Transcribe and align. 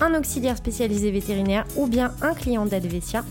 un 0.00 0.14
auxiliaire 0.14 0.56
spécialisé 0.56 1.10
vétérinaire 1.10 1.64
ou 1.76 1.86
bien 1.86 2.12
un 2.22 2.34
client 2.34 2.66
d'Advesia, 2.66 3.24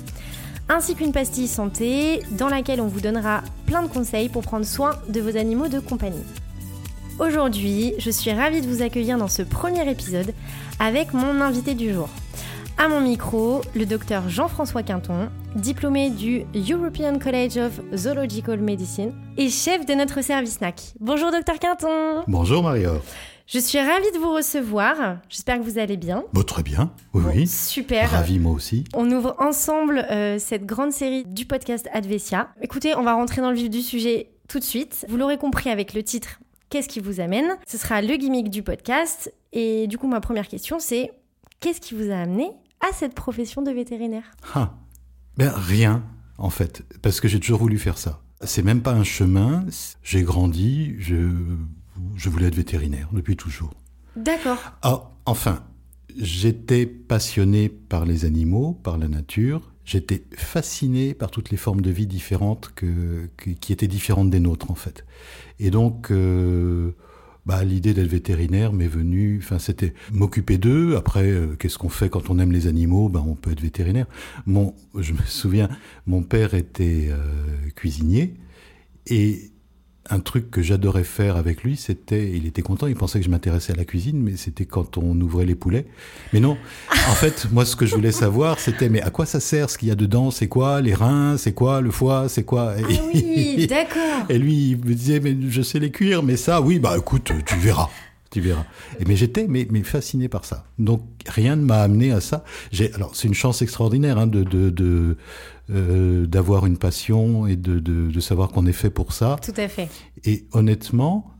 ainsi 0.69 0.95
qu'une 0.95 1.11
pastille 1.11 1.47
santé 1.47 2.21
dans 2.31 2.49
laquelle 2.49 2.81
on 2.81 2.87
vous 2.87 3.01
donnera 3.01 3.41
plein 3.65 3.81
de 3.81 3.87
conseils 3.87 4.29
pour 4.29 4.43
prendre 4.43 4.65
soin 4.65 4.91
de 5.09 5.19
vos 5.19 5.37
animaux 5.37 5.67
de 5.67 5.79
compagnie. 5.79 6.23
Aujourd'hui, 7.19 7.95
je 7.97 8.11
suis 8.11 8.31
ravie 8.31 8.61
de 8.61 8.67
vous 8.67 8.81
accueillir 8.81 9.17
dans 9.17 9.27
ce 9.27 9.41
premier 9.41 9.89
épisode 9.89 10.33
avec 10.79 11.13
mon 11.13 11.41
invité 11.41 11.73
du 11.73 11.93
jour. 11.93 12.09
À 12.77 12.87
mon 12.87 13.01
micro, 13.01 13.59
le 13.75 13.85
docteur 13.85 14.29
Jean-François 14.29 14.83
Quinton, 14.83 15.27
diplômé 15.53 16.11
du 16.11 16.45
European 16.55 17.19
College 17.19 17.57
of 17.57 17.81
Zoological 17.93 18.61
Medicine 18.61 19.11
et 19.35 19.49
chef 19.49 19.85
de 19.85 19.93
notre 19.95 20.23
service 20.23 20.61
NAC. 20.61 20.93
Bonjour 21.01 21.29
docteur 21.29 21.59
Quinton 21.59 22.23
Bonjour 22.27 22.63
Mario 22.63 22.91
Je 23.51 23.57
suis 23.57 23.79
ravie 23.79 24.11
de 24.13 24.19
vous 24.19 24.31
recevoir, 24.31 25.17
j'espère 25.27 25.57
que 25.57 25.63
vous 25.63 25.79
allez 25.79 25.97
bien. 25.97 26.23
Bon, 26.33 26.43
très 26.43 26.61
bien, 26.61 26.93
oui, 27.15 27.23
oui. 27.33 27.47
Super. 27.47 28.11
Ravi 28.11 28.37
moi 28.37 28.51
aussi. 28.51 28.83
On 28.93 29.09
ouvre 29.09 29.35
ensemble 29.39 30.05
euh, 30.11 30.37
cette 30.37 30.67
grande 30.67 30.91
série 30.91 31.25
du 31.25 31.45
podcast 31.45 31.89
Advesia. 31.91 32.53
Écoutez, 32.61 32.93
on 32.93 33.01
va 33.01 33.15
rentrer 33.15 33.41
dans 33.41 33.49
le 33.49 33.55
vif 33.55 33.71
du 33.71 33.81
sujet 33.81 34.29
tout 34.47 34.59
de 34.59 34.63
suite. 34.63 35.03
Vous 35.09 35.17
l'aurez 35.17 35.39
compris 35.39 35.71
avec 35.71 35.95
le 35.95 36.03
titre 36.03 36.39
Qu'est-ce 36.69 36.87
qui 36.87 36.99
vous 36.99 37.21
amène? 37.21 37.57
Ce 37.65 37.79
sera 37.79 38.03
le 38.03 38.17
gimmick 38.17 38.51
du 38.51 38.61
podcast. 38.61 39.33
Et 39.51 39.87
du 39.87 39.97
coup, 39.97 40.07
ma 40.07 40.21
première 40.21 40.47
question, 40.47 40.77
c'est 40.77 41.11
qu'est-ce 41.59 41.81
qui 41.81 41.95
vous 41.95 42.11
a 42.11 42.17
amené 42.17 42.51
à 42.87 42.93
cette 42.93 43.15
profession 43.15 43.63
de 43.63 43.71
vétérinaire? 43.71 44.29
Ah, 44.53 44.75
ben 45.37 45.49
rien 45.49 46.03
en 46.37 46.51
fait, 46.51 46.83
parce 47.01 47.19
que 47.19 47.27
j'ai 47.27 47.39
toujours 47.39 47.61
voulu 47.61 47.79
faire 47.79 47.97
ça. 47.97 48.21
C'est 48.43 48.61
même 48.61 48.83
pas 48.83 48.93
un 48.93 49.03
chemin. 49.03 49.65
J'ai 50.03 50.21
grandi, 50.21 50.93
je, 50.99 51.15
je 52.15 52.29
voulais 52.29 52.47
être 52.47 52.55
vétérinaire 52.55 53.09
depuis 53.13 53.35
toujours. 53.35 53.73
D'accord. 54.15 54.57
Ah, 54.81 55.11
enfin, 55.25 55.63
j'étais 56.17 56.85
passionné 56.85 57.69
par 57.69 58.05
les 58.05 58.25
animaux, 58.25 58.73
par 58.83 58.97
la 58.97 59.07
nature. 59.07 59.71
J'étais 59.85 60.23
fasciné 60.35 61.13
par 61.13 61.31
toutes 61.31 61.49
les 61.49 61.57
formes 61.57 61.81
de 61.81 61.89
vie 61.89 62.05
différentes 62.07 62.71
que, 62.75 63.27
que- 63.37 63.49
qui 63.51 63.73
étaient 63.73 63.87
différentes 63.87 64.29
des 64.29 64.39
nôtres 64.39 64.69
en 64.69 64.75
fait. 64.75 65.05
Et 65.59 65.71
donc, 65.71 66.11
euh, 66.11 66.91
bah, 67.45 67.63
l'idée 67.63 67.95
d'être 67.95 68.09
vétérinaire 68.09 68.71
m'est 68.73 68.87
venue. 68.87 69.39
Enfin, 69.41 69.57
c'était 69.57 69.93
m'occuper 70.11 70.59
d'eux. 70.59 70.95
Après, 70.95 71.23
euh, 71.31 71.55
qu'est-ce 71.57 71.79
qu'on 71.79 71.89
fait 71.89 72.09
quand 72.09 72.29
on 72.29 72.37
aime 72.37 72.51
les 72.51 72.67
animaux? 72.67 73.09
Ben, 73.09 73.23
on 73.25 73.33
peut 73.35 73.51
être 73.51 73.61
vétérinaire. 73.61 74.05
Mon, 74.45 74.75
je 74.95 75.13
me 75.13 75.23
souviens, 75.25 75.69
mon 76.05 76.21
père 76.21 76.53
était 76.53 77.07
euh, 77.09 77.17
cuisinier 77.75 78.35
et 79.07 79.51
un 80.09 80.19
truc 80.19 80.49
que 80.49 80.61
j'adorais 80.61 81.03
faire 81.03 81.37
avec 81.37 81.63
lui, 81.63 81.75
c'était, 81.77 82.31
il 82.31 82.45
était 82.45 82.61
content, 82.61 82.87
il 82.87 82.95
pensait 82.95 83.19
que 83.19 83.25
je 83.25 83.29
m'intéressais 83.29 83.73
à 83.73 83.75
la 83.75 83.85
cuisine, 83.85 84.21
mais 84.21 84.37
c'était 84.37 84.65
quand 84.65 84.97
on 84.97 85.19
ouvrait 85.21 85.45
les 85.45 85.55
poulets. 85.55 85.85
Mais 86.33 86.39
non, 86.39 86.57
en 86.91 87.13
fait, 87.13 87.47
moi, 87.51 87.65
ce 87.65 87.75
que 87.75 87.85
je 87.85 87.95
voulais 87.95 88.11
savoir, 88.11 88.59
c'était, 88.59 88.89
mais 88.89 89.01
à 89.01 89.11
quoi 89.11 89.25
ça 89.25 89.39
sert 89.39 89.69
ce 89.69 89.77
qu'il 89.77 89.89
y 89.89 89.91
a 89.91 89.95
dedans? 89.95 90.31
C'est 90.31 90.47
quoi 90.47 90.81
les 90.81 90.93
reins? 90.93 91.37
C'est 91.37 91.53
quoi 91.53 91.81
le 91.81 91.91
foie? 91.91 92.27
C'est 92.29 92.43
quoi? 92.43 92.73
Ah 92.77 92.81
oui, 93.13 93.67
d'accord. 93.67 94.25
Et 94.29 94.39
lui, 94.39 94.71
il 94.71 94.77
me 94.77 94.93
disait, 94.93 95.19
mais 95.19 95.35
je 95.47 95.61
sais 95.61 95.79
les 95.79 95.91
cuire, 95.91 96.23
mais 96.23 96.37
ça, 96.37 96.61
oui, 96.61 96.79
bah 96.79 96.95
écoute, 96.97 97.31
tu 97.45 97.55
verras. 97.55 97.89
Tu 98.31 98.41
verras. 98.41 98.65
Et 98.99 99.05
mais 99.05 99.15
j'étais 99.15 99.47
mais, 99.47 99.67
mais 99.71 99.81
fasciné 99.83 100.29
par 100.29 100.45
ça. 100.45 100.65
Donc 100.77 101.01
rien 101.27 101.55
ne 101.55 101.63
m'a 101.63 101.81
amené 101.81 102.11
à 102.11 102.21
ça. 102.21 102.43
J'ai 102.71 102.93
alors 102.93 103.15
c'est 103.15 103.27
une 103.27 103.33
chance 103.33 103.61
extraordinaire 103.63 104.17
hein, 104.19 104.27
de 104.27 104.43
de 104.43 104.69
de, 104.69 105.17
euh, 105.71 106.27
d'avoir 106.27 106.65
une 106.67 106.77
passion 106.77 107.47
et 107.47 107.55
de, 107.55 107.79
de 107.79 108.11
de 108.11 108.19
savoir 108.19 108.49
qu'on 108.49 108.67
est 108.67 108.71
fait 108.73 108.91
pour 108.91 109.13
ça. 109.13 109.37
Tout 109.43 109.53
à 109.57 109.67
fait. 109.67 109.89
Et 110.25 110.45
honnêtement, 110.51 111.31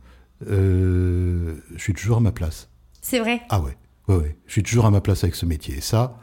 euh, 0.48 1.54
je 1.76 1.80
suis 1.82 1.94
toujours 1.94 2.18
à 2.18 2.20
ma 2.20 2.32
place. 2.32 2.68
C'est 3.02 3.18
vrai. 3.18 3.42
Ah 3.48 3.60
ouais, 3.60 3.76
ouais, 4.08 4.16
ouais. 4.16 4.36
Je 4.46 4.52
suis 4.52 4.62
toujours 4.62 4.86
à 4.86 4.90
ma 4.90 5.00
place 5.00 5.22
avec 5.24 5.34
ce 5.36 5.46
métier. 5.46 5.76
Et 5.76 5.80
ça, 5.80 6.18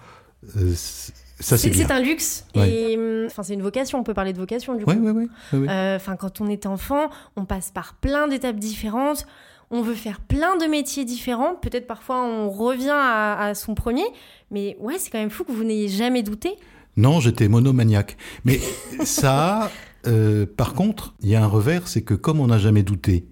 euh, 0.57 0.73
c'est- 0.75 1.13
ça 1.39 1.57
c'est 1.57 1.57
C'est 1.57 1.69
bien. 1.69 1.88
c'est 1.88 1.94
un 1.94 2.00
luxe. 2.01 2.45
Ouais. 2.56 2.69
Et 2.72 2.97
hum, 2.97 3.25
enfin, 3.27 3.44
c'est 3.44 3.53
une 3.53 3.61
vocation. 3.61 4.00
On 4.00 4.03
peut 4.03 4.13
parler 4.13 4.33
de 4.33 4.38
vocation 4.39 4.75
du 4.75 4.83
coup. 4.85 4.91
Ouais, 4.91 4.97
ouais, 4.97 5.11
ouais. 5.11 5.27
Euh, 5.69 5.95
Enfin, 5.95 6.16
quand 6.16 6.41
on 6.41 6.47
est 6.47 6.66
enfant, 6.66 7.09
on 7.35 7.45
passe 7.45 7.72
par 7.72 7.95
plein 7.95 8.27
d'étapes 8.27 8.57
différentes. 8.59 9.25
On 9.69 9.81
veut 9.81 9.95
faire 9.95 10.22
plein 10.22 10.57
de 10.57 10.66
métiers 10.66 11.05
différents. 11.05 11.55
Peut-être 11.55 11.88
parfois 11.88 12.23
on 12.23 12.50
revient 12.50 12.89
à, 12.89 13.39
à 13.39 13.53
son 13.55 13.75
premier. 13.75 14.05
Mais 14.51 14.78
ouais, 14.79 14.97
c'est 14.97 15.09
quand 15.09 15.19
même 15.19 15.29
fou 15.29 15.44
que 15.44 15.51
vous 15.51 15.63
n'ayez 15.63 15.89
jamais 15.89 16.23
douté. 16.23 16.55
Non, 16.97 17.19
j'étais 17.19 17.47
monomaniaque. 17.47 18.17
Mais 18.44 18.59
ça, 19.03 19.72
euh, 20.07 20.45
par 20.45 20.73
contre, 20.73 21.13
il 21.22 21.29
y 21.29 21.35
a 21.35 21.44
un 21.44 21.47
revers, 21.47 21.88
c'est 21.88 22.01
que 22.01 22.16
comme 22.16 22.39
on 22.39 22.47
n'a 22.47 22.57
jamais 22.57 22.83
douté, 22.83 23.27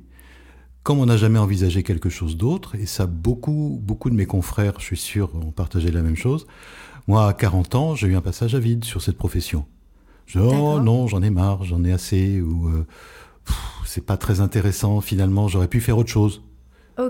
comme 0.84 1.00
on 1.00 1.08
n'a 1.08 1.18
jamais 1.18 1.40
envisagé 1.40 1.82
quelque 1.82 2.10
chose 2.10 2.38
d'autre, 2.38 2.76
et 2.76 2.86
ça, 2.86 3.08
beaucoup, 3.08 3.80
beaucoup 3.82 4.12
de 4.12 4.16
mes 4.16 4.28
confrères, 4.28 4.76
je 4.78 4.86
suis 4.86 4.98
sûr, 4.98 5.32
ont 5.36 5.52
partagé 5.52 5.90
la 5.90 6.04
même 6.04 6.16
chose. 6.16 6.46
Moi, 7.08 7.28
à 7.28 7.34
40 7.34 7.76
ans, 7.76 7.96
j'ai 7.96 8.08
eu 8.08 8.16
un 8.16 8.22
passage 8.22 8.54
à 8.54 8.60
vide 8.60 8.86
sur 8.86 9.02
cette 9.02 9.18
profession. 9.18 9.66
Je 10.28 10.40
oh 10.40 10.80
non, 10.80 11.08
j'en 11.08 11.22
ai 11.22 11.30
marre, 11.30 11.64
j'en 11.64 11.84
ai 11.84 11.92
assez, 11.92 12.42
ou 12.42 12.68
euh, 12.68 12.86
c'est 13.86 14.06
pas 14.06 14.18
très 14.18 14.42
intéressant, 14.42 15.02
finalement, 15.02 15.48
j'aurais 15.48 15.68
pu 15.68 15.82
faire 15.82 15.98
autre 15.98 16.10
chose. 16.10 16.42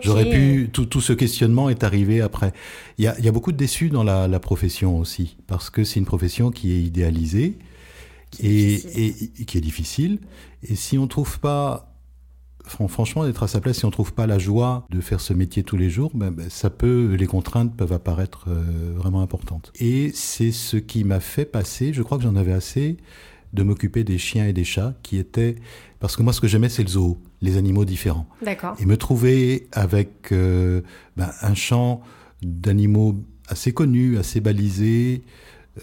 J'aurais 0.02 0.30
pu. 0.30 0.70
Tout, 0.74 0.86
tout 0.88 1.02
ce 1.02 1.14
questionnement 1.14 1.70
est 1.70 1.84
arrivé 1.84 2.20
après. 2.22 2.54
Il 2.98 3.06
y 3.06 3.08
a, 3.08 3.16
il 3.20 3.26
y 3.26 3.28
a 3.28 3.32
beaucoup 3.32 3.52
de 3.52 3.58
déçus 3.58 3.90
dans 3.90 4.04
la, 4.04 4.28
la 4.28 4.40
profession 4.40 4.98
aussi, 4.98 5.38
parce 5.48 5.70
que 5.70 5.84
c'est 5.84 6.00
une 6.00 6.06
profession 6.08 6.50
qui 6.50 6.72
est 6.74 6.82
idéalisée 6.82 7.58
Qui 8.32 8.48
est 8.48 8.86
et, 8.98 9.06
et- 9.08 9.32
et 9.42 9.46
qui 9.46 9.58
est 9.60 9.62
difficile. 9.62 10.20
Et 10.64 10.76
si 10.76 10.98
on 10.98 11.06
trouve 11.08 11.40
pas, 11.40 11.94
fran- 12.66 12.88
franchement, 12.88 13.26
d'être 13.26 13.44
à 13.44 13.48
sa 13.48 13.62
place, 13.62 13.78
si 13.78 13.86
on 13.86 13.92
trouve 13.92 14.14
pas 14.14 14.26
la 14.26 14.40
joie 14.40 14.88
de 14.90 15.02
faire 15.02 15.22
ce 15.22 15.34
métier 15.34 15.62
tous 15.64 15.78
les 15.78 15.92
jours, 15.92 16.10
ben, 16.16 16.32
ben, 16.32 16.50
ça 16.50 16.72
peut, 16.72 17.14
les 17.14 17.28
contraintes 17.28 17.76
peuvent 17.78 17.94
apparaître 17.94 18.46
euh, 18.48 18.92
vraiment 18.96 19.22
importantes. 19.22 19.72
Et 19.80 20.10
c'est 20.16 20.52
ce 20.52 20.78
qui 20.78 21.04
m'a 21.04 21.20
fait 21.20 21.46
passer. 21.46 21.94
Je 21.94 22.02
crois 22.02 22.18
que 22.18 22.24
j'en 22.24 22.36
avais 22.36 22.54
assez 22.54 22.98
de 23.56 23.64
m'occuper 23.64 24.04
des 24.04 24.18
chiens 24.18 24.46
et 24.46 24.54
des 24.54 24.64
chats, 24.64 24.94
qui 25.02 25.18
étaient 25.18 25.56
parce 26.06 26.18
que 26.18 26.22
moi, 26.22 26.34
ce 26.34 26.42
que 26.42 26.48
j'aimais, 26.48 26.70
c'est 26.70 26.84
le 26.84 26.90
zoo, 26.90 27.18
les 27.42 27.58
animaux 27.58 27.84
différents. 27.84 28.28
D'accord. 28.44 28.76
Et 28.80 28.86
me 28.86 28.96
trouver 28.96 29.68
avec 29.72 30.32
euh, 30.32 30.82
ben, 31.18 31.32
un 31.42 31.56
champ 31.56 32.02
d'animaux 32.44 33.16
assez 33.48 33.74
connus, 33.74 34.20
assez 34.20 34.40
balisés, 34.40 35.24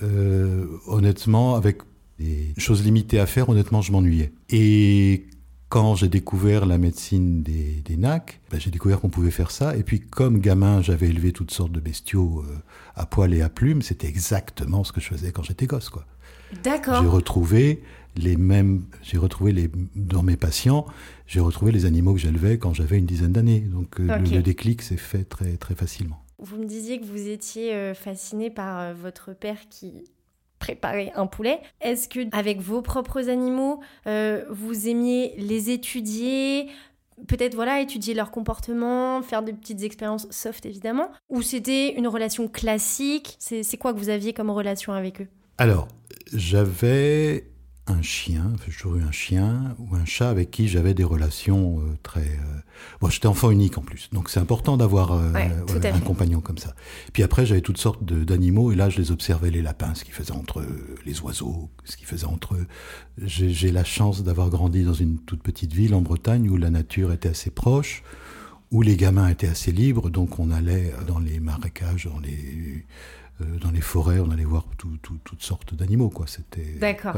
euh, 0.02 0.66
honnêtement, 0.86 1.56
avec 1.56 1.78
des 2.20 2.54
choses 2.56 2.84
limitées 2.84 3.18
à 3.18 3.26
faire, 3.26 3.48
honnêtement, 3.48 3.80
je 3.80 3.90
m'ennuyais. 3.90 4.32
Et 4.48 5.24
quand 5.72 5.94
j'ai 5.94 6.10
découvert 6.10 6.66
la 6.66 6.76
médecine 6.76 7.42
des, 7.42 7.80
des 7.82 7.96
NAC, 7.96 8.42
ben, 8.50 8.60
j'ai 8.60 8.70
découvert 8.70 9.00
qu'on 9.00 9.08
pouvait 9.08 9.30
faire 9.30 9.50
ça. 9.50 9.74
Et 9.74 9.82
puis, 9.82 10.00
comme 10.00 10.38
gamin, 10.38 10.82
j'avais 10.82 11.08
élevé 11.08 11.32
toutes 11.32 11.50
sortes 11.50 11.72
de 11.72 11.80
bestiaux 11.80 12.44
euh, 12.46 12.58
à 12.94 13.06
poil 13.06 13.32
et 13.32 13.40
à 13.40 13.48
plumes, 13.48 13.80
c'était 13.80 14.06
exactement 14.06 14.84
ce 14.84 14.92
que 14.92 15.00
je 15.00 15.06
faisais 15.06 15.32
quand 15.32 15.42
j'étais 15.42 15.66
gosse, 15.66 15.88
quoi. 15.88 16.04
J'ai 16.52 16.58
D'accord. 16.60 17.10
retrouvé 17.10 17.82
les 18.16 18.36
mêmes, 18.36 18.82
j'ai 19.02 19.16
retrouvé 19.16 19.52
les, 19.52 19.70
dans 19.96 20.22
mes 20.22 20.36
patients, 20.36 20.84
j'ai 21.26 21.40
retrouvé 21.40 21.72
les 21.72 21.86
animaux 21.86 22.12
que 22.12 22.20
j'élevais 22.20 22.58
quand 22.58 22.74
j'avais 22.74 22.98
une 22.98 23.06
dizaine 23.06 23.32
d'années. 23.32 23.60
Donc 23.60 23.98
euh, 23.98 24.18
le, 24.18 24.28
le 24.28 24.42
déclic 24.42 24.82
s'est 24.82 24.98
fait 24.98 25.24
très, 25.24 25.56
très 25.56 25.74
facilement. 25.74 26.22
Vous 26.38 26.58
me 26.58 26.66
disiez 26.66 27.00
que 27.00 27.06
vous 27.06 27.28
étiez 27.28 27.72
euh, 27.72 27.94
fasciné 27.94 28.50
par 28.50 28.92
votre 28.92 29.32
père 29.32 29.70
qui 29.70 30.04
préparait 30.62 31.10
un 31.16 31.26
poulet. 31.26 31.58
Est-ce 31.80 32.08
que 32.08 32.20
avec 32.30 32.60
vos 32.60 32.82
propres 32.82 33.28
animaux, 33.28 33.80
euh, 34.06 34.44
vous 34.48 34.86
aimiez 34.86 35.34
les 35.36 35.70
étudier 35.70 36.68
Peut-être 37.26 37.54
voilà, 37.54 37.80
étudier 37.80 38.14
leur 38.14 38.30
comportement, 38.30 39.22
faire 39.22 39.42
des 39.42 39.52
petites 39.52 39.82
expériences 39.82 40.28
soft 40.30 40.64
évidemment, 40.66 41.08
ou 41.28 41.42
c'était 41.42 41.94
une 41.94 42.08
relation 42.08 42.48
classique? 42.48 43.36
C'est 43.38 43.76
quoi 43.76 43.92
que 43.92 43.98
vous 43.98 44.08
aviez 44.08 44.32
comme 44.32 44.50
relation 44.50 44.92
avec 44.92 45.20
eux? 45.20 45.28
Alors, 45.58 45.88
j'avais 46.32 47.51
un 47.88 48.00
chien, 48.00 48.52
j'ai 48.64 48.72
toujours 48.72 48.94
eu 48.96 49.02
un 49.02 49.10
chien 49.10 49.74
ou 49.78 49.96
un 49.96 50.04
chat 50.04 50.30
avec 50.30 50.52
qui 50.52 50.68
j'avais 50.68 50.94
des 50.94 51.02
relations 51.02 51.80
euh, 51.80 51.96
très... 52.04 52.20
euh, 52.20 52.60
Bon, 53.00 53.10
j'étais 53.10 53.26
enfant 53.26 53.50
unique 53.50 53.76
en 53.76 53.82
plus, 53.82 54.08
donc 54.12 54.30
c'est 54.30 54.38
important 54.38 54.76
d'avoir 54.76 55.12
euh, 55.12 55.32
Ouais, 55.32 55.50
un 55.68 55.80
fait. 55.80 56.04
compagnon 56.04 56.40
comme 56.40 56.58
ça. 56.58 56.74
Puis 57.12 57.22
après, 57.24 57.44
j'avais 57.44 57.60
toutes 57.60 57.78
sortes 57.78 58.04
d'animaux, 58.04 58.70
et 58.70 58.76
là, 58.76 58.88
je 58.88 58.98
les 58.98 59.10
observais, 59.10 59.50
les 59.50 59.62
lapins, 59.62 59.94
ce 59.94 60.04
qu'ils 60.04 60.14
faisaient 60.14 60.32
entre 60.32 60.60
eux, 60.60 60.94
les 61.04 61.20
oiseaux, 61.22 61.70
ce 61.84 61.96
qu'ils 61.96 62.06
faisaient 62.06 62.26
entre 62.26 62.54
eux. 62.54 62.66
J'ai 63.20 63.50
j'ai 63.50 63.72
la 63.72 63.84
chance 63.84 64.22
d'avoir 64.22 64.48
grandi 64.48 64.84
dans 64.84 64.94
une 64.94 65.18
toute 65.18 65.42
petite 65.42 65.72
ville 65.72 65.94
en 65.94 66.02
Bretagne 66.02 66.48
où 66.48 66.56
la 66.56 66.70
nature 66.70 67.12
était 67.12 67.30
assez 67.30 67.50
proche, 67.50 68.04
où 68.70 68.82
les 68.82 68.96
gamins 68.96 69.28
étaient 69.28 69.48
assez 69.48 69.72
libres, 69.72 70.08
donc 70.08 70.38
on 70.38 70.50
allait 70.52 70.92
dans 71.08 71.18
les 71.18 71.40
marécages, 71.40 72.06
dans 72.06 72.20
les 72.20 72.86
dans 73.60 73.70
les 73.70 73.80
forêts, 73.80 74.18
on 74.20 74.30
allait 74.30 74.44
voir 74.44 74.64
toutes 74.76 75.42
sortes 75.42 75.74
d'animaux. 75.74 76.10
quoi. 76.10 76.26
C'était. 76.26 76.74
D'accord. 76.78 77.14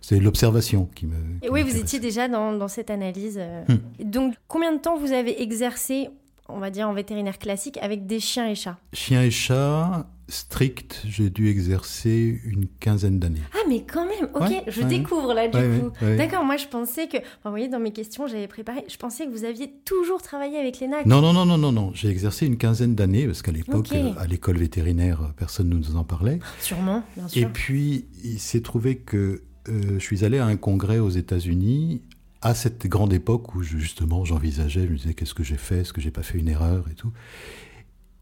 C'est 0.00 0.20
l'observation 0.20 0.88
qui 0.94 1.06
me. 1.06 1.16
oui, 1.50 1.62
vous 1.62 1.76
étiez 1.76 1.98
déjà 1.98 2.28
dans, 2.28 2.68
cette 2.68 2.90
analyse. 2.90 3.40
Hmm. 3.68 4.04
Donc, 4.04 4.34
combien 4.46 4.72
de 4.72 4.78
temps 4.78 4.96
vous 4.96 5.12
avez 5.12 5.42
exercé, 5.42 6.08
on 6.48 6.58
va 6.58 6.70
dire, 6.70 6.88
en 6.88 6.92
vétérinaire 6.92 7.38
classique 7.38 7.78
avec 7.82 8.06
des 8.06 8.20
chiens 8.20 8.48
et 8.48 8.54
chats 8.54 8.78
Chiens 8.92 9.22
et 9.22 9.30
chats, 9.30 10.06
strict, 10.28 11.02
j'ai 11.06 11.30
dû 11.30 11.48
exercer 11.48 12.40
une 12.44 12.66
quinzaine 12.80 13.18
d'années. 13.18 13.40
Ah, 13.54 13.64
mais 13.68 13.82
quand 13.82 14.06
même, 14.06 14.28
ok, 14.34 14.64
je 14.66 14.82
découvre 14.82 15.34
là 15.34 15.48
du 15.48 15.58
coup. 15.58 15.90
D'accord, 16.16 16.44
moi 16.44 16.56
je 16.56 16.66
pensais 16.66 17.08
que, 17.08 17.16
vous 17.16 17.50
voyez, 17.50 17.68
dans 17.68 17.80
mes 17.80 17.92
questions, 17.92 18.26
j'avais 18.26 18.48
préparé, 18.48 18.84
je 18.88 18.96
pensais 18.96 19.26
que 19.26 19.30
vous 19.30 19.44
aviez 19.44 19.70
toujours 19.84 20.22
travaillé 20.22 20.58
avec 20.58 20.80
les 20.80 20.88
NAC. 20.88 21.06
Non, 21.06 21.20
non, 21.20 21.32
non, 21.32 21.46
non, 21.46 21.58
non, 21.58 21.72
non, 21.72 21.90
j'ai 21.94 22.08
exercé 22.08 22.46
une 22.46 22.58
quinzaine 22.58 22.94
d'années, 22.94 23.26
parce 23.26 23.42
qu'à 23.42 23.52
l'époque, 23.52 23.88
à 24.18 24.26
l'école 24.26 24.58
vétérinaire, 24.58 25.32
personne 25.36 25.68
ne 25.68 25.76
nous 25.76 25.96
en 25.96 26.04
parlait. 26.04 26.40
Sûrement, 26.60 27.02
bien 27.16 27.28
sûr. 27.28 27.42
Et 27.42 27.46
puis, 27.46 28.06
il 28.24 28.38
s'est 28.38 28.62
trouvé 28.62 28.96
que 28.96 29.42
euh, 29.68 29.98
je 29.98 29.98
suis 29.98 30.24
allé 30.24 30.38
à 30.38 30.46
un 30.46 30.56
congrès 30.56 30.98
aux 30.98 31.10
États-Unis 31.10 32.02
à 32.42 32.54
cette 32.54 32.86
grande 32.86 33.12
époque 33.12 33.54
où 33.54 33.62
justement 33.62 34.24
j'envisageais, 34.24 34.86
je 34.86 34.92
me 34.92 34.96
disais 34.96 35.14
qu'est-ce 35.14 35.34
que 35.34 35.42
j'ai 35.42 35.56
fait, 35.56 35.80
est-ce 35.80 35.92
que 35.92 36.00
j'ai 36.00 36.10
pas 36.10 36.22
fait 36.22 36.38
une 36.38 36.48
erreur 36.48 36.88
et 36.90 36.94
tout. 36.94 37.12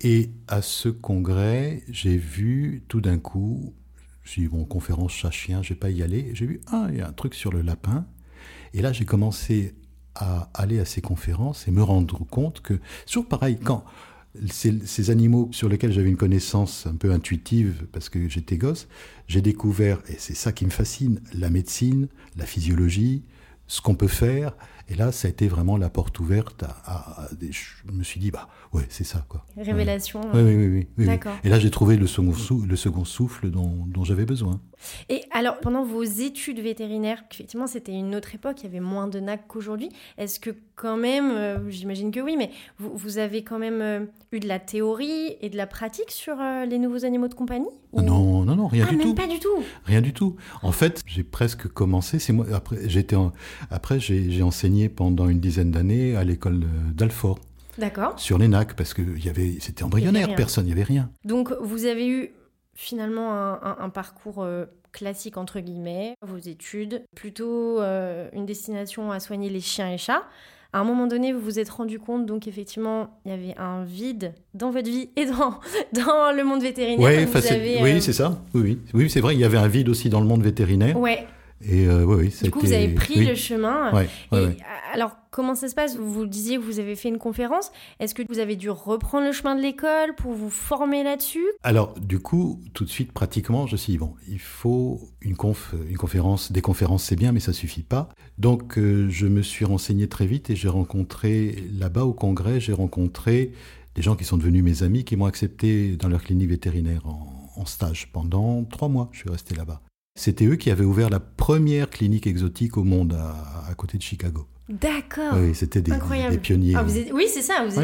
Et 0.00 0.30
à 0.48 0.62
ce 0.62 0.88
congrès, 0.88 1.82
j'ai 1.88 2.16
vu 2.16 2.82
tout 2.88 3.00
d'un 3.00 3.18
coup, 3.18 3.74
j'ai 4.24 4.42
dit, 4.42 4.48
bon, 4.48 4.64
conférence 4.64 5.12
chat-chien, 5.12 5.62
je 5.62 5.70
vais 5.70 5.78
pas 5.78 5.90
y 5.90 6.02
aller. 6.02 6.30
J'ai 6.34 6.46
vu, 6.46 6.60
ah, 6.66 6.88
il 6.90 6.98
y 6.98 7.00
a 7.00 7.08
un 7.08 7.12
truc 7.12 7.34
sur 7.34 7.52
le 7.52 7.62
lapin. 7.62 8.06
Et 8.74 8.82
là, 8.82 8.92
j'ai 8.92 9.04
commencé 9.04 9.74
à 10.14 10.50
aller 10.54 10.80
à 10.80 10.84
ces 10.84 11.00
conférences 11.00 11.68
et 11.68 11.70
me 11.70 11.82
rendre 11.82 12.24
compte 12.26 12.60
que, 12.60 12.78
toujours 13.06 13.26
pareil, 13.26 13.58
quand 13.62 13.84
ces 14.50 15.10
animaux 15.10 15.48
sur 15.52 15.68
lesquels 15.68 15.92
j'avais 15.92 16.10
une 16.10 16.16
connaissance 16.16 16.86
un 16.86 16.94
peu 16.94 17.10
intuitive 17.10 17.86
parce 17.92 18.10
que 18.10 18.28
j'étais 18.28 18.58
gosse, 18.58 18.86
j'ai 19.28 19.40
découvert, 19.40 19.98
et 20.08 20.16
c'est 20.18 20.34
ça 20.34 20.52
qui 20.52 20.66
me 20.66 20.70
fascine, 20.70 21.20
la 21.32 21.48
médecine, 21.48 22.08
la 22.36 22.44
physiologie, 22.44 23.22
ce 23.66 23.80
qu'on 23.80 23.94
peut 23.94 24.08
faire, 24.08 24.52
et 24.88 24.94
là, 24.94 25.10
ça 25.10 25.26
a 25.26 25.30
été 25.30 25.48
vraiment 25.48 25.76
la 25.76 25.90
porte 25.90 26.20
ouverte 26.20 26.62
à, 26.62 27.28
des... 27.32 27.50
Je 27.50 27.90
me 27.90 28.04
suis 28.04 28.20
dit, 28.20 28.30
bah 28.30 28.48
ouais, 28.72 28.84
c'est 28.88 29.04
ça, 29.04 29.24
quoi. 29.28 29.44
Révélation. 29.56 30.20
Oui, 30.32 30.42
oui, 30.42 30.54
oui. 30.54 30.86
oui, 30.96 31.06
D'accord. 31.06 31.34
Et 31.42 31.48
là, 31.48 31.58
j'ai 31.58 31.70
trouvé 31.70 31.96
le 31.96 32.06
second, 32.06 32.32
le 32.64 32.76
second 32.76 33.04
souffle 33.04 33.50
dont, 33.50 33.84
dont 33.86 34.04
j'avais 34.04 34.26
besoin. 34.26 34.60
Et 35.08 35.22
alors, 35.32 35.58
pendant 35.58 35.84
vos 35.84 36.04
études 36.04 36.60
vétérinaires, 36.60 37.24
effectivement, 37.32 37.66
c'était 37.66 37.92
une 37.92 38.14
autre 38.14 38.34
époque, 38.36 38.62
il 38.62 38.64
y 38.64 38.68
avait 38.68 38.80
moins 38.80 39.08
de 39.08 39.18
NAC 39.18 39.48
qu'aujourd'hui. 39.48 39.88
Est-ce 40.18 40.38
que 40.38 40.50
quand 40.76 40.96
même, 40.96 41.32
euh, 41.32 41.68
j'imagine 41.68 42.12
que 42.12 42.20
oui, 42.20 42.36
mais 42.36 42.50
vous, 42.78 42.92
vous 42.94 43.18
avez 43.18 43.42
quand 43.42 43.58
même 43.58 43.80
euh, 43.80 44.04
eu 44.30 44.38
de 44.38 44.46
la 44.46 44.60
théorie 44.60 45.36
et 45.40 45.48
de 45.48 45.56
la 45.56 45.66
pratique 45.66 46.12
sur 46.12 46.40
euh, 46.40 46.64
les 46.64 46.78
nouveaux 46.78 47.04
animaux 47.04 47.28
de 47.28 47.34
compagnie 47.34 47.66
non, 48.02 48.35
non, 48.66 48.70
rien 48.72 48.84
ah, 48.88 48.90
du 48.90 48.96
même 48.96 49.06
tout. 49.08 49.14
pas 49.14 49.26
du 49.26 49.38
tout. 49.38 49.62
Rien 49.84 50.00
du 50.00 50.12
tout. 50.12 50.36
En 50.62 50.72
fait, 50.72 51.02
j'ai 51.06 51.22
presque 51.22 51.68
commencé. 51.68 52.18
C'est 52.18 52.32
moi. 52.32 52.46
Après, 52.52 52.76
j'étais. 52.88 53.16
Après, 53.70 54.00
j'ai 54.00 54.42
enseigné 54.42 54.88
pendant 54.88 55.28
une 55.28 55.40
dizaine 55.40 55.70
d'années 55.70 56.16
à 56.16 56.24
l'école 56.24 56.64
d'Alfort. 56.94 57.38
D'accord. 57.78 58.18
Sur 58.18 58.38
les 58.38 58.48
NAC, 58.48 58.74
parce 58.74 58.94
que 58.94 59.02
y 59.02 59.28
avait, 59.28 59.56
c'était 59.60 59.84
embryonnaire, 59.84 60.34
personne, 60.34 60.64
il 60.64 60.68
n'y 60.68 60.72
avait 60.72 60.82
rien. 60.82 61.10
Donc, 61.24 61.52
vous 61.60 61.84
avez 61.84 62.08
eu 62.08 62.30
finalement 62.74 63.32
un, 63.62 63.88
parcours 63.90 64.42
euh, 64.42 64.66
classique 64.92 65.36
entre 65.36 65.60
guillemets, 65.60 66.14
vos 66.22 66.38
études, 66.38 67.04
plutôt 67.14 67.80
euh, 67.80 68.28
une 68.32 68.46
destination 68.46 69.12
à 69.12 69.20
soigner 69.20 69.50
les 69.50 69.60
chiens 69.60 69.90
et 69.90 69.98
chats. 69.98 70.24
À 70.72 70.80
un 70.80 70.84
moment 70.84 71.06
donné, 71.06 71.32
vous 71.32 71.40
vous 71.40 71.58
êtes 71.58 71.70
rendu 71.70 71.98
compte, 71.98 72.26
donc 72.26 72.48
effectivement, 72.48 73.08
il 73.24 73.30
y 73.30 73.34
avait 73.34 73.54
un 73.58 73.84
vide 73.84 74.34
dans 74.54 74.70
votre 74.70 74.88
vie 74.88 75.10
et 75.16 75.26
dans, 75.26 75.60
dans 75.92 76.32
le 76.34 76.44
monde 76.44 76.62
vétérinaire. 76.62 76.98
oui, 77.06 77.92
euh, 77.92 78.00
c'est 78.00 78.12
ça. 78.12 78.38
Oui, 78.54 78.60
oui. 78.62 78.78
oui 78.94 79.10
c'est 79.10 79.20
vrai, 79.20 79.34
il 79.34 79.40
y 79.40 79.44
avait 79.44 79.58
un 79.58 79.68
vide 79.68 79.88
aussi 79.88 80.10
dans 80.10 80.20
le 80.20 80.26
monde 80.26 80.42
vétérinaire. 80.42 80.98
Ouais. 80.98 81.26
Et 81.64 81.86
euh, 81.86 82.04
oui, 82.04 82.32
du 82.42 82.50
coup, 82.50 82.60
vous 82.60 82.72
avez 82.72 82.88
pris 82.88 83.24
le 83.24 83.34
chemin. 83.34 83.92
alors, 84.92 85.16
comment 85.30 85.54
ça 85.54 85.68
se 85.68 85.74
passe? 85.74 85.96
Vous 85.96 86.26
disiez 86.26 86.56
que 86.56 86.62
vous 86.62 86.80
avez 86.80 86.96
fait 86.96 87.08
une 87.08 87.18
conférence. 87.18 87.72
Est-ce 87.98 88.14
que 88.14 88.22
vous 88.28 88.38
avez 88.38 88.56
dû 88.56 88.70
reprendre 88.70 89.26
le 89.26 89.32
chemin 89.32 89.56
de 89.56 89.62
l'école 89.62 90.14
pour 90.16 90.32
vous 90.32 90.50
former 90.50 91.02
là-dessus? 91.02 91.44
Alors, 91.62 91.94
du 91.98 92.18
coup, 92.18 92.60
tout 92.74 92.84
de 92.84 92.90
suite, 92.90 93.12
pratiquement, 93.12 93.66
je 93.66 93.72
me 93.72 93.76
suis 93.76 93.92
dit, 93.92 93.98
bon, 93.98 94.14
il 94.28 94.38
faut 94.38 95.00
une, 95.20 95.36
conf, 95.36 95.74
une 95.88 95.96
conférence. 95.96 96.52
Des 96.52 96.62
conférences, 96.62 97.04
c'est 97.04 97.16
bien, 97.16 97.32
mais 97.32 97.40
ça 97.40 97.52
suffit 97.52 97.82
pas. 97.82 98.08
Donc, 98.38 98.78
euh, 98.78 99.08
je 99.08 99.26
me 99.26 99.42
suis 99.42 99.64
renseigné 99.64 100.08
très 100.08 100.26
vite 100.26 100.50
et 100.50 100.56
j'ai 100.56 100.68
rencontré, 100.68 101.64
là-bas 101.72 102.04
au 102.04 102.12
congrès, 102.12 102.60
j'ai 102.60 102.72
rencontré 102.74 103.52
des 103.94 104.02
gens 104.02 104.14
qui 104.14 104.24
sont 104.24 104.36
devenus 104.36 104.62
mes 104.62 104.82
amis, 104.82 105.04
qui 105.04 105.16
m'ont 105.16 105.24
accepté 105.24 105.96
dans 105.96 106.08
leur 106.08 106.22
clinique 106.22 106.50
vétérinaire 106.50 107.06
en, 107.06 107.50
en 107.56 107.64
stage 107.64 108.10
pendant 108.12 108.62
trois 108.64 108.88
mois. 108.88 109.08
Je 109.12 109.20
suis 109.20 109.30
resté 109.30 109.54
là-bas. 109.54 109.80
C'était 110.16 110.46
eux 110.46 110.56
qui 110.56 110.70
avaient 110.70 110.84
ouvert 110.84 111.10
la 111.10 111.20
première 111.20 111.90
clinique 111.90 112.26
exotique 112.26 112.76
au 112.78 112.84
monde 112.84 113.12
à, 113.12 113.74
côté 113.74 113.98
de 113.98 114.02
Chicago. 114.02 114.46
D'accord. 114.68 115.34
Oui, 115.36 115.54
c'était 115.54 115.82
des, 115.82 115.92
pionniers. 116.42 116.74
Ah, 116.74 116.84
oui, 117.12 117.26
c'est 117.28 117.42
ça. 117.42 117.64
Vous, 117.64 117.78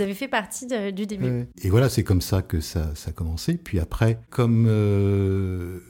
avez, 0.00 0.14
fait 0.14 0.28
partie 0.28 0.66
du 0.92 1.06
début. 1.06 1.46
Et 1.62 1.68
voilà, 1.68 1.90
c'est 1.90 2.04
comme 2.04 2.22
ça 2.22 2.40
que 2.40 2.60
ça, 2.60 2.92
a 3.06 3.12
commencé. 3.12 3.54
Puis 3.54 3.80
après, 3.80 4.20
comme 4.30 4.66
euh, 4.68 5.80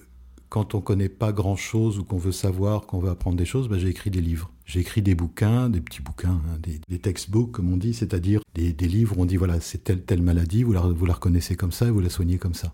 quand 0.48 0.74
on 0.74 0.80
connaît 0.80 1.10
pas 1.10 1.32
grand-chose 1.32 1.98
ou 1.98 2.04
qu'on 2.04 2.18
veut 2.18 2.32
savoir, 2.32 2.86
qu'on 2.86 2.98
veut 2.98 3.10
apprendre 3.10 3.36
des 3.36 3.44
choses, 3.44 3.68
bah, 3.68 3.76
j'ai 3.78 3.88
écrit 3.88 4.10
des 4.10 4.22
livres. 4.22 4.50
J'ai 4.64 4.80
écrit 4.80 5.02
des 5.02 5.14
bouquins, 5.14 5.68
des 5.68 5.80
petits 5.80 6.02
bouquins, 6.02 6.40
hein, 6.48 6.58
des, 6.88 6.98
textbooks, 6.98 7.52
comme 7.52 7.72
on 7.72 7.76
dit, 7.76 7.94
c'est-à-dire 7.94 8.40
des, 8.54 8.72
livres 8.88 9.18
où 9.18 9.22
on 9.22 9.26
dit, 9.26 9.36
voilà, 9.36 9.60
c'est 9.60 9.84
telle, 9.84 10.02
telle 10.02 10.22
maladie, 10.22 10.62
vous 10.62 10.72
la, 10.72 10.80
vous 10.80 11.06
la 11.06 11.14
reconnaissez 11.14 11.54
comme 11.54 11.72
ça 11.72 11.86
et 11.86 11.90
vous 11.90 12.00
la 12.00 12.08
soignez 12.08 12.38
comme 12.38 12.54
ça. 12.54 12.72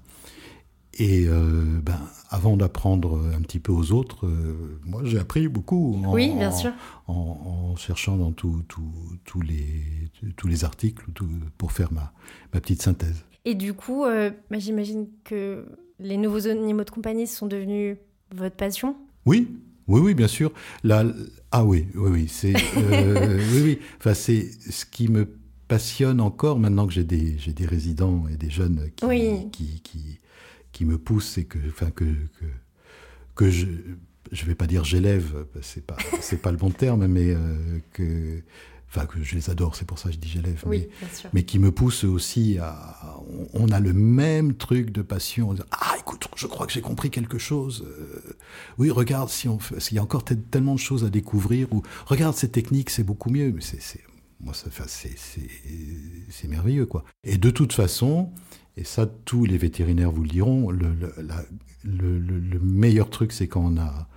Et 0.95 1.27
euh, 1.27 1.81
ben, 1.83 1.99
avant 2.43 2.57
d'apprendre 2.57 3.23
un 3.37 3.41
petit 3.41 3.61
peu 3.61 3.71
aux 3.71 3.93
autres, 3.93 4.27
euh, 4.27 4.81
moi 4.85 5.03
j'ai 5.05 5.21
appris 5.21 5.47
beaucoup 5.47 5.97
en, 6.05 6.13
oui, 6.13 6.33
bien 6.35 6.51
sûr. 6.51 6.73
en, 7.07 7.77
cherchant 7.77 8.17
dans 8.17 8.33
tous 8.33 8.65
les, 9.43 10.11
tous 10.37 10.49
les 10.49 10.65
articles 10.65 11.05
pour 11.57 11.71
faire 11.71 11.93
ma, 11.93 12.13
ma 12.53 12.61
petite 12.61 12.83
synthèse. 12.83 13.25
Et 13.45 13.55
du 13.55 13.75
coup, 13.75 14.05
euh, 14.05 14.31
bah, 14.51 14.59
j'imagine 14.59 15.07
que 15.23 15.67
les 16.01 16.17
nouveaux 16.17 16.49
animaux 16.49 16.83
de 16.83 16.91
compagnie 16.91 17.29
sont 17.29 17.47
devenus 17.47 17.97
votre 18.35 18.57
passion? 18.57 18.97
Oui, 19.25 19.49
oui, 19.87 20.01
oui, 20.01 20.15
bien 20.15 20.29
sûr. 20.29 20.53
Là, 20.83 21.05
ah 21.53 21.65
oui, 21.65 21.87
oui, 21.95 22.11
oui, 22.11 22.27
c'est 22.29 22.55
oui, 22.77 23.63
oui. 23.63 23.79
Enfin, 23.99 24.15
c'est 24.15 24.51
ce 24.69 24.85
qui 24.85 25.09
me 25.09 25.29
passionne 25.69 26.21
encore 26.21 26.59
maintenant 26.59 26.89
que 26.89 26.93
j'ai 26.93 27.05
des, 27.05 27.37
des 27.55 27.67
résidents 27.67 28.25
et 28.33 28.37
des 28.37 28.51
jeunes 28.51 28.91
qui, 28.97 29.51
qui, 29.53 29.81
qui 29.81 30.19
qui 30.73 30.85
me 30.85 30.99
pousse 30.99 31.39
et 31.39 31.45
que, 31.45 31.59
enfin, 31.69 31.91
que, 31.91 32.05
que, 32.05 32.47
que 33.35 33.51
je, 33.51 33.67
je 34.33 34.45
vais 34.45 34.55
pas 34.55 34.67
dire 34.67 34.85
j'élève, 34.85 35.47
c'est 35.61 35.87
pas, 35.87 35.97
c'est 36.21 36.41
pas 36.41 36.51
le 36.51 36.57
bon 36.57 36.71
terme, 36.71 37.07
mais 37.07 37.31
euh, 37.35 37.79
que, 37.93 38.43
enfin, 38.89 39.07
que 39.07 39.23
je 39.23 39.35
les 39.35 39.51
adore, 39.51 39.77
c'est 39.77 39.87
pour 39.87 39.99
ça 39.99 40.09
que 40.09 40.15
je 40.15 40.19
dis 40.19 40.29
j'élève, 40.29 40.65
mais, 40.67 40.89
mais, 41.33 41.45
qui 41.45 41.59
me 41.59 41.71
pousse 41.71 42.05
aussi 42.05 42.59
à, 42.59 43.21
on 43.53 43.69
a 43.69 43.81
le 43.81 43.93
même 43.93 44.55
truc 44.55 44.91
de 44.91 45.03
passion. 45.03 45.55
Ah, 45.71 45.95
écoute, 45.99 46.29
je 46.37 46.47
crois 46.47 46.67
que 46.67 46.73
j'ai 46.73 46.81
compris 46.81 47.11
quelque 47.11 47.39
chose. 47.39 47.87
Euh, 47.87 48.37
oui, 48.79 48.91
regarde, 48.91 49.29
si 49.29 49.49
on, 49.49 49.59
s'il 49.79 49.97
y 49.97 50.01
a 50.01 50.03
encore 50.03 50.25
tellement 50.25 50.75
de 50.75 50.81
choses 50.81 51.05
à 51.05 51.11
découvrir, 51.11 51.73
ou 51.73 51.83
regarde 52.07 52.35
ces 52.35 52.51
techniques, 52.51 52.91
c'est 52.91 53.05
beaucoup 53.05 53.31
mieux. 53.31 53.53
Mais 53.53 53.61
c'est, 53.61 54.01
moi, 54.41 54.55
ça, 54.55 54.69
c'est, 54.89 55.17
c'est 56.29 56.49
merveilleux, 56.49 56.87
quoi. 56.87 57.05
Et 57.23 57.39
de 57.39 57.51
toute 57.51 57.73
façon, 57.73 58.33
et 58.77 58.85
ça, 58.85 59.07
tous 59.07 59.45
les 59.45 59.59
vétérinaires 59.59 60.11
vous 60.11 60.23
le 60.23 60.29
diront, 60.29 60.71
le, 60.71 60.95
le, 61.85 62.59
meilleur 62.61 63.11
truc, 63.11 63.33
c'est 63.33 63.47
quand 63.47 63.65
on 63.65 63.77
a, 63.79 64.09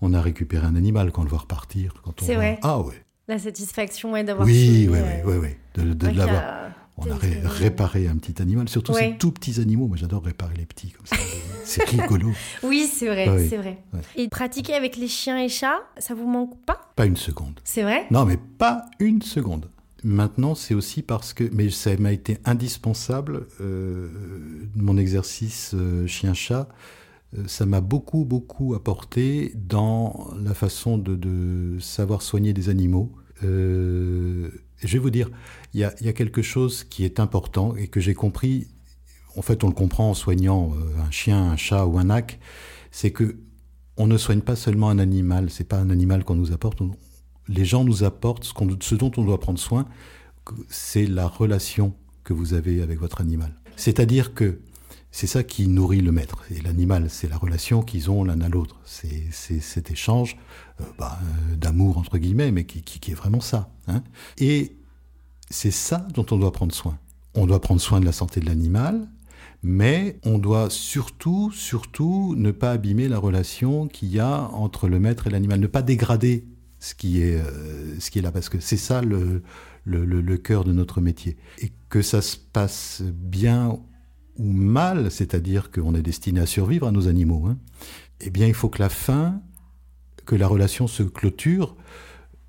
on 0.00 0.14
a 0.14 0.20
récupéré 0.20 0.66
un 0.66 0.76
animal, 0.76 1.12
quand 1.12 1.22
on 1.22 1.24
le 1.24 1.30
voit 1.30 1.40
repartir. 1.40 1.94
C'est 2.20 2.34
vrai. 2.34 2.58
Ah 2.62 2.80
ouais. 2.80 3.02
La 3.26 3.38
satisfaction 3.38 4.16
est 4.16 4.24
d'avoir. 4.24 4.46
Oui, 4.46 4.88
oui, 4.90 4.98
oui, 4.98 5.32
oui, 5.32 5.48
oui, 5.76 5.94
de, 5.94 6.06
l'avoir. 6.08 6.70
On 6.96 7.10
a 7.10 7.16
réparé 7.48 8.08
un 8.08 8.16
petit 8.16 8.40
animal, 8.40 8.68
surtout 8.68 8.94
ces 8.94 9.16
tout 9.18 9.30
petits 9.30 9.60
animaux. 9.60 9.86
Moi, 9.86 9.98
j'adore 9.98 10.24
réparer 10.24 10.54
les 10.56 10.66
petits 10.66 10.90
comme 10.90 11.06
ça. 11.06 11.16
c'est 11.64 11.84
rigolo. 11.84 12.32
Oui, 12.62 12.90
c'est 12.90 13.06
vrai, 13.06 13.46
c'est 13.46 13.58
vrai. 13.58 13.82
Et 14.16 14.28
pratiquer 14.28 14.74
avec 14.74 14.96
les 14.96 15.08
chiens 15.08 15.38
et 15.38 15.50
chats, 15.50 15.80
ça 15.98 16.14
vous 16.14 16.26
manque 16.26 16.58
pas? 16.64 16.92
Pas 16.96 17.04
une 17.04 17.16
seconde. 17.16 17.60
C'est 17.62 17.82
vrai? 17.82 18.06
Non, 18.10 18.24
mais 18.24 18.38
pas 18.38 18.86
une 18.98 19.20
seconde. 19.20 19.68
Maintenant, 20.08 20.54
c'est 20.54 20.72
aussi 20.72 21.02
parce 21.02 21.34
que, 21.34 21.44
mais 21.52 21.68
ça 21.68 21.94
m'a 21.98 22.12
été 22.12 22.38
indispensable, 22.46 23.46
euh, 23.60 24.08
mon 24.74 24.96
exercice 24.96 25.72
euh, 25.74 26.06
chien-chat, 26.06 26.66
euh, 27.36 27.46
ça 27.46 27.66
m'a 27.66 27.82
beaucoup, 27.82 28.24
beaucoup 28.24 28.74
apporté 28.74 29.52
dans 29.54 30.30
la 30.42 30.54
façon 30.54 30.96
de, 30.96 31.76
savoir 31.78 32.22
soigner 32.22 32.54
des 32.54 32.70
animaux. 32.70 33.12
je 33.42 34.48
vais 34.82 34.98
vous 34.98 35.10
dire, 35.10 35.28
il 35.74 35.80
y 35.80 35.84
a, 35.84 35.90
quelque 35.90 36.40
chose 36.40 36.84
qui 36.84 37.04
est 37.04 37.20
important 37.20 37.76
et 37.76 37.88
que 37.88 38.00
j'ai 38.00 38.14
compris, 38.14 38.68
en 39.36 39.42
fait 39.42 39.62
on 39.62 39.68
le 39.68 39.74
comprend 39.74 40.08
en 40.08 40.14
soignant 40.14 40.72
un 41.06 41.10
chien, 41.10 41.50
un 41.50 41.56
chat 41.58 41.84
ou 41.84 41.98
un 41.98 42.08
ac, 42.08 42.40
c'est 42.90 43.10
que 43.10 43.36
on 43.98 44.06
ne 44.06 44.16
soigne 44.16 44.40
pas 44.40 44.56
seulement 44.56 44.88
un 44.88 44.98
animal, 44.98 45.50
c'est 45.50 45.68
pas 45.68 45.76
un 45.76 45.90
animal 45.90 46.24
qu'on 46.24 46.36
nous 46.36 46.52
apporte, 46.52 46.80
les 47.48 47.64
gens 47.64 47.84
nous 47.84 48.04
apportent 48.04 48.44
ce, 48.44 48.52
ce 48.80 48.94
dont 48.94 49.10
on 49.16 49.24
doit 49.24 49.40
prendre 49.40 49.58
soin, 49.58 49.86
c'est 50.68 51.06
la 51.06 51.26
relation 51.26 51.94
que 52.24 52.32
vous 52.32 52.54
avez 52.54 52.82
avec 52.82 52.98
votre 52.98 53.20
animal. 53.20 53.54
C'est-à-dire 53.76 54.34
que 54.34 54.60
C'est 55.10 55.26
ça 55.26 55.42
qui 55.42 55.68
nourrit 55.68 56.00
le 56.00 56.12
maître. 56.12 56.44
Et 56.50 56.60
l'animal, 56.60 57.08
c'est 57.08 57.28
la 57.28 57.38
relation 57.38 57.82
qu'ils 57.82 58.10
ont 58.10 58.24
l'un 58.24 58.40
à 58.40 58.48
l'autre. 58.48 58.78
C'est 58.84 59.32
cet 59.32 59.90
échange 59.90 60.36
euh, 60.80 60.84
bah, 60.98 61.18
euh, 61.22 61.56
d'amour, 61.56 61.98
entre 61.98 62.18
guillemets, 62.18 62.52
mais 62.52 62.64
qui, 62.64 63.10
est 63.10 63.14
vraiment 63.14 63.40
ça. 63.40 63.70
Hein. 63.86 64.02
Et 64.36 64.76
c'est 65.50 65.70
ça 65.70 66.06
dont 66.14 66.26
on 66.30 66.36
doit 66.36 66.52
prendre 66.52 66.74
soin. 66.74 66.98
On 67.34 67.46
doit 67.46 67.60
prendre 67.60 67.80
soin 67.80 68.00
de 68.00 68.04
la 68.04 68.12
santé 68.12 68.40
de 68.40 68.46
l'animal, 68.46 69.08
mais 69.62 70.18
on 70.24 70.38
doit 70.38 70.68
surtout, 70.70 71.50
surtout 71.52 72.34
ne 72.36 72.50
pas 72.50 72.72
abîmer 72.72 73.08
la 73.08 73.18
relation 73.18 73.88
qu'il 73.88 74.08
y 74.10 74.20
a 74.20 74.42
entre 74.52 74.88
le 74.88 75.00
maître 75.00 75.26
et 75.26 75.30
l'animal, 75.30 75.58
ne 75.58 75.66
pas 75.66 75.82
dégrader 75.82 76.46
ce 76.80 76.94
qui 76.94 77.22
est, 77.22 77.40
euh, 77.40 77.98
ce 78.00 78.10
qui 78.10 78.18
est 78.18 78.22
là, 78.22 78.32
parce 78.32 78.48
que 78.48 78.60
c'est 78.60 78.76
ça 78.76 79.02
le, 79.02 79.42
le, 79.84 80.04
le, 80.04 80.36
cœur 80.36 80.64
de 80.64 80.72
notre 80.72 81.00
métier. 81.00 81.36
Et 81.60 81.72
que 81.88 82.02
ça 82.02 82.22
se 82.22 82.36
passe 82.36 83.02
bien 83.02 83.78
ou 84.36 84.52
mal, 84.52 85.10
c'est-à-dire 85.10 85.70
qu'on 85.70 85.94
est 85.94 86.02
destiné 86.02 86.40
à 86.40 86.46
survivre 86.46 86.86
à 86.86 86.92
nos 86.92 87.08
animaux, 87.08 87.46
hein, 87.46 87.58
eh 88.20 88.30
bien 88.30 88.46
il 88.46 88.54
faut 88.54 88.68
que 88.68 88.80
la 88.80 88.88
fin, 88.88 89.40
que 90.26 90.36
la 90.36 90.46
relation 90.46 90.86
se 90.86 91.02
clôture 91.02 91.76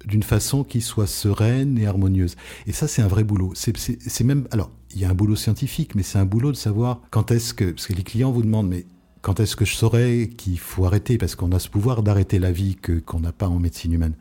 d'une 0.06 0.24
façon 0.24 0.64
qui 0.64 0.82
soit 0.82 1.08
sereine 1.08 1.78
et 1.78 1.86
harmonieuse. 1.86 2.36
Et 2.68 2.72
ça, 2.72 2.88
c'est 2.88 3.02
un 3.02 3.08
vrai 3.08 3.24
boulot. 3.24 3.52
C'est 3.56 4.24
même, 4.24 4.48
alors, 4.52 4.72
il 4.92 5.00
y 5.00 5.06
a 5.06 5.10
un 5.10 5.14
boulot 5.14 5.36
scientifique, 5.36 5.96
mais 5.96 6.04
c'est 6.04 6.18
un 6.20 6.26
boulot 6.26 6.52
de 6.52 6.58
savoir 6.58 7.02
quand 7.12 7.32
est-ce 7.32 7.54
que, 7.54 7.72
parce 7.72 7.88
que 7.88 7.94
les 7.94 8.04
clients 8.04 8.32
vous 8.32 8.42
demandent, 8.42 8.70
mais 8.70 8.86
quand 9.22 9.40
est-ce 9.40 9.56
que 9.56 9.66
je 9.66 9.76
saurais 9.76 10.30
qu'il 10.38 10.60
faut 10.60 10.86
arrêter, 10.86 11.18
parce 11.18 11.36
qu'on 11.36 11.52
a 11.52 11.60
ce 11.60 11.70
pouvoir 11.70 12.04
d'arrêter 12.04 12.40
la 12.40 12.52
vie 12.52 12.76
que 12.76 12.94
qu'on 12.94 13.20
n'a 13.20 13.32
pas 13.32 13.48
en 13.48 13.60
médecine 13.60 13.94
humaine. 13.94 14.14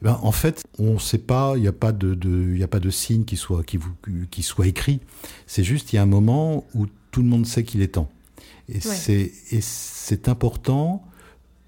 Ben, 0.00 0.18
en 0.22 0.30
fait, 0.30 0.62
on 0.78 0.94
ne 0.94 0.98
sait 0.98 1.18
pas, 1.18 1.54
il 1.56 1.62
n'y 1.62 1.68
a 1.68 1.72
pas 1.72 1.90
de, 1.90 2.14
de 2.14 2.62
a 2.62 2.68
pas 2.68 2.78
de 2.78 2.90
signe 2.90 3.24
qui 3.24 3.36
soit, 3.36 3.64
qui, 3.64 3.76
vous, 3.78 3.90
qui 4.30 4.42
soit 4.44 4.68
écrit. 4.68 5.00
C'est 5.46 5.64
juste, 5.64 5.92
il 5.92 5.96
y 5.96 5.98
a 5.98 6.02
un 6.02 6.06
moment 6.06 6.64
où 6.74 6.86
tout 7.10 7.22
le 7.22 7.28
monde 7.28 7.46
sait 7.46 7.64
qu'il 7.64 7.82
est 7.82 7.94
temps. 7.94 8.08
Et 8.68 8.80
c'est 8.80 10.28
important 10.28 11.02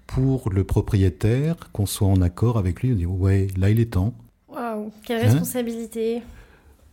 pour 0.07 0.49
le 0.49 0.63
propriétaire 0.63 1.55
qu'on 1.73 1.85
soit 1.85 2.07
en 2.07 2.21
accord 2.21 2.57
avec 2.57 2.83
lui. 2.83 2.93
On 2.93 2.95
dit, 2.95 3.05
ouais, 3.05 3.47
là, 3.57 3.69
il 3.69 3.79
est 3.79 3.93
temps. 3.93 4.13
Waouh, 4.47 4.91
quelle 5.03 5.21
responsabilité. 5.25 6.21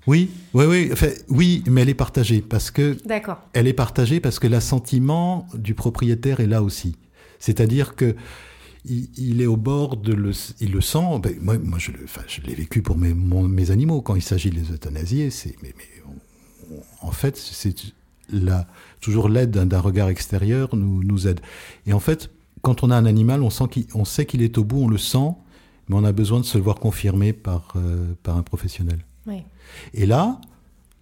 Oui, 0.08 0.30
oui, 0.54 0.64
oui, 0.64 0.88
enfin, 0.90 1.10
oui, 1.28 1.62
mais 1.66 1.82
elle 1.82 1.90
est 1.90 1.94
partagée 1.94 2.40
parce 2.40 2.70
que. 2.70 2.96
D'accord. 3.04 3.42
Elle 3.52 3.66
est 3.66 3.74
partagée 3.74 4.20
parce 4.20 4.38
que 4.38 4.46
l'assentiment 4.46 5.46
du 5.52 5.74
propriétaire 5.74 6.40
est 6.40 6.46
là 6.46 6.62
aussi. 6.62 6.96
C'est-à-dire 7.38 7.94
que 7.94 8.16
il, 8.86 9.42
est 9.42 9.46
au 9.46 9.58
bord 9.58 9.98
de 9.98 10.14
le, 10.14 10.32
il 10.60 10.72
le 10.72 10.80
sent. 10.80 11.20
Ben, 11.22 11.36
moi, 11.42 11.58
moi, 11.58 11.78
je, 11.78 11.90
l'ai 12.40 12.54
vécu 12.54 12.80
pour 12.80 12.96
mes, 12.96 13.12
mes 13.12 13.70
animaux 13.70 14.00
quand 14.00 14.14
il 14.14 14.22
s'agit 14.22 14.48
de 14.48 14.54
les 14.54 14.72
euthanasier. 14.72 15.28
C'est, 15.28 15.54
mais, 15.62 15.74
mais 15.76 16.78
en 17.02 17.10
fait, 17.10 17.36
c'est 17.36 17.74
là 18.32 18.66
toujours 19.02 19.28
l'aide 19.28 19.50
d'un 19.50 19.80
regard 19.80 20.08
extérieur 20.08 20.74
nous, 20.74 21.04
nous 21.04 21.28
aide. 21.28 21.40
Et 21.86 21.92
en 21.92 22.00
fait, 22.00 22.30
quand 22.62 22.82
on 22.82 22.90
a 22.90 22.96
un 22.96 23.04
animal, 23.04 23.42
on, 23.42 23.50
sent 23.50 23.86
on 23.94 24.06
sait 24.06 24.24
qu'il 24.24 24.40
est 24.40 24.56
au 24.56 24.64
bout, 24.64 24.84
on 24.84 24.88
le 24.88 24.96
sent, 24.96 25.34
mais 25.90 25.96
on 25.96 26.04
a 26.04 26.12
besoin 26.12 26.40
de 26.40 26.46
se 26.46 26.56
le 26.56 26.64
voir 26.64 26.76
confirmé 26.76 27.34
par, 27.34 27.74
euh, 27.76 28.14
par 28.22 28.38
un 28.38 28.42
professionnel. 28.42 29.04
Et 29.94 30.06
là, 30.06 30.40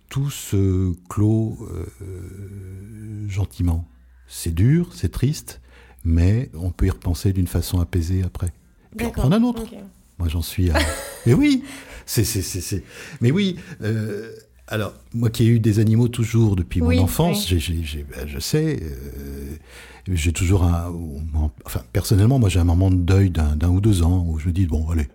tout 0.08 0.30
se 0.30 0.92
clôt 1.08 1.56
euh, 1.70 3.28
gentiment. 3.28 3.88
C'est 4.28 4.54
dur, 4.54 4.90
c'est 4.94 5.10
triste, 5.10 5.60
mais 6.04 6.50
on 6.54 6.70
peut 6.70 6.86
y 6.86 6.90
repenser 6.90 7.32
d'une 7.32 7.46
façon 7.46 7.80
apaisée 7.80 8.22
après. 8.22 8.52
Puis 8.96 9.06
on 9.06 9.10
prend 9.10 9.32
un 9.32 9.42
autre. 9.42 9.64
Moi, 10.18 10.28
j'en 10.28 10.42
suis 10.42 10.70
à... 10.70 10.78
mais 11.26 11.34
oui, 11.34 11.62
c'est, 12.06 12.24
c'est, 12.24 12.84
Mais 13.20 13.30
oui, 13.30 13.56
euh, 13.82 14.32
alors, 14.68 14.94
moi 15.12 15.30
qui 15.30 15.44
ai 15.44 15.46
eu 15.46 15.60
des 15.60 15.78
animaux 15.78 16.08
toujours 16.08 16.56
depuis 16.56 16.80
mon 16.80 16.98
enfance, 16.98 17.46
j'ai, 17.48 18.04
ben, 18.04 18.26
je 18.26 18.38
sais, 18.38 18.80
euh, 18.82 19.56
j'ai 20.12 20.32
toujours 20.32 20.64
un. 20.64 20.92
Enfin, 21.64 21.80
personnellement, 21.92 22.38
moi 22.38 22.48
j'ai 22.48 22.60
un 22.60 22.64
moment 22.64 22.90
de 22.90 22.96
deuil 22.96 23.30
d'un, 23.30 23.68
ou 23.68 23.80
deux 23.80 24.02
ans 24.02 24.24
où 24.28 24.38
je 24.38 24.48
me 24.48 24.52
dis, 24.52 24.66
bon, 24.66 24.88
allez, 24.90 25.08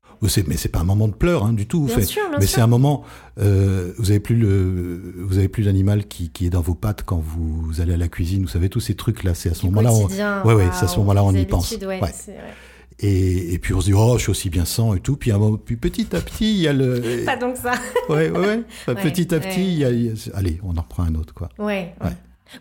mais 0.47 0.57
c'est 0.57 0.69
pas 0.69 0.79
un 0.79 0.83
moment 0.83 1.07
de 1.07 1.13
pleurs 1.13 1.45
hein, 1.45 1.53
du 1.53 1.65
tout. 1.65 1.85
Bien 1.85 2.01
sûr, 2.01 2.23
mais 2.39 2.45
c'est 2.45 2.61
un 2.61 2.67
moment. 2.67 3.03
Euh, 3.39 3.93
vous 3.97 4.11
avez 4.11 4.19
plus 4.19 4.35
le, 4.35 5.15
vous 5.17 5.37
avez 5.37 5.47
plus 5.47 5.63
l'animal 5.63 6.05
qui, 6.07 6.29
qui, 6.29 6.45
est 6.45 6.49
dans 6.49 6.61
vos 6.61 6.75
pattes 6.75 7.03
quand 7.03 7.19
vous, 7.19 7.81
allez 7.81 7.93
à 7.93 7.97
la 7.97 8.07
cuisine. 8.07 8.43
Vous 8.43 8.47
savez 8.47 8.69
tous 8.69 8.81
ces 8.81 8.95
trucs 8.95 9.23
là. 9.23 9.33
C'est 9.33 9.49
à 9.49 9.53
ce 9.53 9.65
moment-là. 9.67 9.91
Ouais, 10.45 10.53
ouais, 10.53 10.67
c'est 10.73 10.85
à 10.85 10.87
ce 10.87 10.99
moment-là 10.99 11.23
on 11.23 11.33
y 11.33 11.45
pense. 11.45 11.71
Ouais, 11.71 11.99
et, 13.03 13.53
et, 13.53 13.57
puis 13.57 13.73
on 13.73 13.81
se 13.81 13.85
dit, 13.85 13.93
oh, 13.95 14.13
je 14.17 14.23
suis 14.23 14.29
aussi 14.29 14.49
bien 14.51 14.63
sans 14.63 14.93
et 14.93 14.99
tout. 14.99 15.15
Puis, 15.15 15.31
puis 15.65 15.75
petit 15.75 16.15
à 16.15 16.21
petit, 16.21 16.53
il 16.53 16.59
y 16.59 16.67
a 16.67 16.73
le. 16.73 17.23
Pas 17.25 17.35
donc 17.35 17.57
ça. 17.57 17.73
ouais, 18.09 18.29
ouais, 18.29 18.63
ouais. 18.87 18.95
petit 18.95 19.33
à 19.33 19.39
petit, 19.39 19.73
il 19.73 19.79
y, 19.79 19.85
a, 19.85 20.37
allez, 20.37 20.59
on 20.61 20.77
en 20.77 20.81
reprend 20.81 21.03
un 21.03 21.15
autre, 21.15 21.33
quoi. 21.33 21.49
Ouais. 21.57 21.95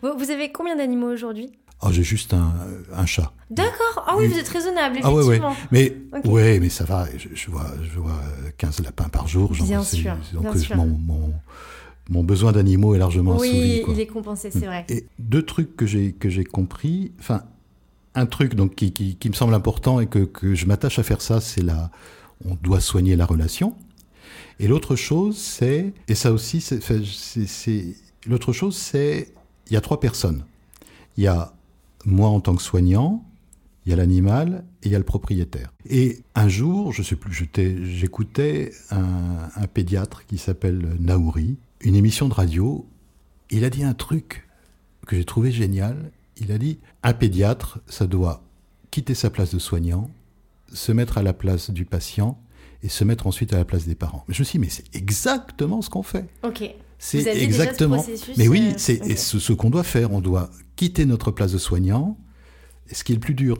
Vous 0.01 0.31
avez 0.31 0.51
combien 0.51 0.75
d'animaux 0.75 1.11
aujourd'hui? 1.11 1.51
Oh, 1.83 1.87
j'ai 1.91 2.03
juste 2.03 2.33
un, 2.33 2.53
un 2.93 3.05
chat. 3.05 3.33
D'accord. 3.49 4.05
Ah 4.07 4.15
oui, 4.17 4.27
vous 4.27 4.37
êtes 4.37 4.47
raisonnable, 4.47 4.99
ah 5.03 5.11
effectivement. 5.11 5.55
Ah 5.55 5.65
ouais, 5.73 5.97
Mais, 6.23 6.29
ouais, 6.29 6.59
mais 6.59 6.69
ça 6.69 6.83
va. 6.83 7.07
Je, 7.17 7.49
vois, 7.49 7.67
je 7.83 7.99
vois 7.99 8.21
15 8.57 8.81
lapins 8.81 9.09
par 9.09 9.27
jour. 9.27 9.53
Genre, 9.53 9.65
bien 9.65 9.83
sûr. 9.83 10.15
Donc, 10.33 10.43
bien 10.43 10.57
sûr. 10.57 10.75
Mon, 10.77 10.85
mon, 10.85 11.33
mon, 12.09 12.23
besoin 12.23 12.51
d'animaux 12.51 12.93
est 12.93 12.99
largement 12.99 13.35
oui, 13.37 13.83
Oui, 13.87 13.93
il 13.95 13.99
est 13.99 14.05
compensé, 14.05 14.51
c'est 14.51 14.67
vrai. 14.67 14.85
Et 14.89 15.07
deux 15.17 15.43
trucs 15.43 15.75
que 15.75 15.87
j'ai 15.87 16.13
que 16.13 16.29
j'ai 16.29 16.43
compris. 16.43 17.13
Enfin, 17.19 17.43
un 18.13 18.25
truc 18.27 18.53
donc 18.53 18.75
qui, 18.75 18.93
qui, 18.93 19.15
qui, 19.15 19.29
me 19.29 19.33
semble 19.33 19.53
important 19.53 19.99
et 19.99 20.07
que, 20.07 20.19
que 20.19 20.53
je 20.53 20.65
m'attache 20.67 20.99
à 20.99 21.03
faire 21.03 21.21
ça, 21.21 21.41
c'est 21.41 21.63
là, 21.63 21.89
on 22.45 22.55
doit 22.55 22.81
soigner 22.81 23.15
la 23.15 23.25
relation. 23.25 23.75
Et 24.59 24.67
l'autre 24.67 24.95
chose, 24.95 25.37
c'est 25.37 25.93
et 26.07 26.13
ça 26.13 26.31
aussi, 26.31 26.61
c'est 26.61 27.95
l'autre 28.27 28.53
chose, 28.53 28.77
c'est 28.77 29.33
il 29.67 29.73
y 29.73 29.77
a 29.77 29.81
trois 29.81 29.99
personnes. 29.99 30.45
Il 31.17 31.23
y 31.23 31.27
a 31.27 31.53
moi 32.05 32.29
en 32.29 32.39
tant 32.39 32.55
que 32.55 32.61
soignant, 32.61 33.25
il 33.85 33.89
y 33.89 33.93
a 33.93 33.95
l'animal 33.95 34.63
et 34.83 34.87
il 34.87 34.91
y 34.91 34.95
a 34.95 34.99
le 34.99 35.05
propriétaire. 35.05 35.73
Et 35.89 36.19
un 36.35 36.47
jour, 36.47 36.93
je 36.93 37.01
sais 37.01 37.15
plus, 37.15 37.33
j'écoutais 37.83 38.71
un, 38.91 39.49
un, 39.55 39.67
pédiatre 39.67 40.25
qui 40.25 40.37
s'appelle 40.37 40.95
Naouri, 40.99 41.57
une 41.81 41.95
émission 41.95 42.27
de 42.27 42.33
radio. 42.33 42.87
Il 43.49 43.63
a 43.65 43.69
dit 43.69 43.83
un 43.83 43.93
truc 43.93 44.47
que 45.07 45.15
j'ai 45.15 45.25
trouvé 45.25 45.51
génial. 45.51 46.11
Il 46.37 46.51
a 46.51 46.57
dit 46.57 46.79
un 47.03 47.13
pédiatre, 47.13 47.79
ça 47.87 48.07
doit 48.07 48.43
quitter 48.91 49.15
sa 49.15 49.29
place 49.29 49.53
de 49.53 49.59
soignant, 49.59 50.09
se 50.71 50.91
mettre 50.91 51.17
à 51.17 51.23
la 51.23 51.33
place 51.33 51.71
du 51.71 51.85
patient 51.85 52.39
et 52.83 52.89
se 52.89 53.03
mettre 53.03 53.27
ensuite 53.27 53.53
à 53.53 53.57
la 53.57 53.65
place 53.65 53.87
des 53.87 53.95
parents. 53.95 54.23
Mais 54.27 54.33
je 54.33 54.41
me 54.41 54.45
suis 54.45 54.59
dit, 54.59 54.65
mais 54.65 54.69
c'est 54.69 54.95
exactement 54.95 55.81
ce 55.81 55.89
qu'on 55.89 56.03
fait. 56.03 56.27
Ok. 56.43 56.63
C'est 57.03 57.27
exactement. 57.41 58.05
mais 58.37 58.47
oui, 58.47 58.69
euh, 58.69 58.73
c'est 58.77 59.15
ce, 59.17 59.53
qu'on 59.53 59.71
doit 59.71 59.83
faire. 59.83 60.13
On 60.13 60.21
doit 60.21 60.51
quitter 60.75 61.05
notre 61.05 61.31
place 61.31 61.51
de 61.51 61.57
soignant, 61.57 62.15
ce 62.91 63.03
qui 63.03 63.11
est 63.11 63.15
le 63.15 63.21
plus 63.21 63.33
dur. 63.33 63.57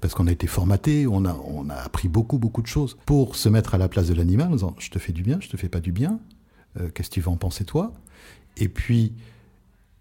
Parce 0.00 0.14
qu'on 0.14 0.26
a 0.26 0.32
été 0.32 0.46
formaté, 0.46 1.06
on 1.06 1.26
a, 1.26 1.34
on 1.44 1.68
a 1.68 1.74
appris 1.74 2.08
beaucoup, 2.08 2.38
beaucoup 2.38 2.62
de 2.62 2.66
choses 2.66 2.96
pour 3.04 3.36
se 3.36 3.50
mettre 3.50 3.74
à 3.74 3.78
la 3.78 3.88
place 3.88 4.08
de 4.08 4.14
l'animal 4.14 4.48
en 4.48 4.52
disant 4.52 4.74
Je 4.78 4.88
te 4.88 4.98
fais 4.98 5.12
du 5.12 5.22
bien, 5.22 5.38
je 5.40 5.48
te 5.48 5.56
fais 5.58 5.68
pas 5.68 5.80
du 5.80 5.92
bien, 5.92 6.18
euh, 6.80 6.88
qu'est-ce 6.88 7.10
que 7.10 7.14
tu 7.14 7.20
vas 7.20 7.30
en 7.30 7.36
penser 7.36 7.64
toi? 7.64 7.92
Et 8.56 8.68
puis, 8.68 9.12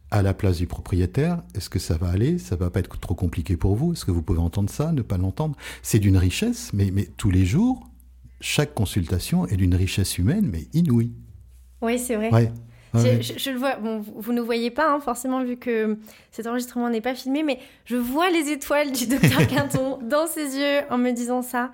à 0.09 0.21
la 0.21 0.33
place 0.33 0.57
du 0.57 0.65
propriétaire, 0.67 1.43
est-ce 1.55 1.69
que 1.69 1.79
ça 1.79 1.97
va 1.97 2.07
aller? 2.07 2.37
Ça 2.37 2.55
va 2.55 2.69
pas 2.69 2.79
être 2.79 2.97
trop 2.99 3.15
compliqué 3.15 3.57
pour 3.57 3.75
vous? 3.75 3.93
Est-ce 3.93 4.05
que 4.05 4.11
vous 4.11 4.21
pouvez 4.21 4.39
entendre 4.39 4.69
ça, 4.69 4.93
ne 4.93 5.01
pas 5.01 5.17
l'entendre? 5.17 5.57
C'est 5.81 5.99
d'une 5.99 6.17
richesse, 6.17 6.71
mais, 6.73 6.91
mais 6.91 7.09
tous 7.17 7.31
les 7.31 7.45
jours, 7.45 7.89
chaque 8.39 8.73
consultation 8.73 9.45
est 9.47 9.57
d'une 9.57 9.75
richesse 9.75 10.17
humaine, 10.17 10.47
mais 10.49 10.67
inouïe. 10.73 11.11
Oui, 11.81 11.99
c'est 11.99 12.15
vrai. 12.15 12.31
Ouais. 12.31 12.51
Je, 12.93 13.51
le 13.51 13.57
vois, 13.57 13.75
bon, 13.75 13.99
vous 13.99 14.33
ne 14.33 14.41
voyez 14.41 14.71
pas 14.71 14.91
hein, 14.91 14.99
forcément 14.99 15.43
vu 15.43 15.57
que 15.57 15.97
cet 16.31 16.47
enregistrement 16.47 16.89
n'est 16.89 17.01
pas 17.01 17.15
filmé, 17.15 17.43
mais 17.43 17.59
je 17.85 17.95
vois 17.95 18.29
les 18.29 18.49
étoiles 18.49 18.91
du 18.91 19.07
docteur 19.07 19.47
Quinton 19.47 19.99
dans 20.01 20.27
ses 20.27 20.57
yeux 20.57 20.81
en 20.89 20.97
me 20.97 21.11
disant 21.11 21.41
ça. 21.41 21.71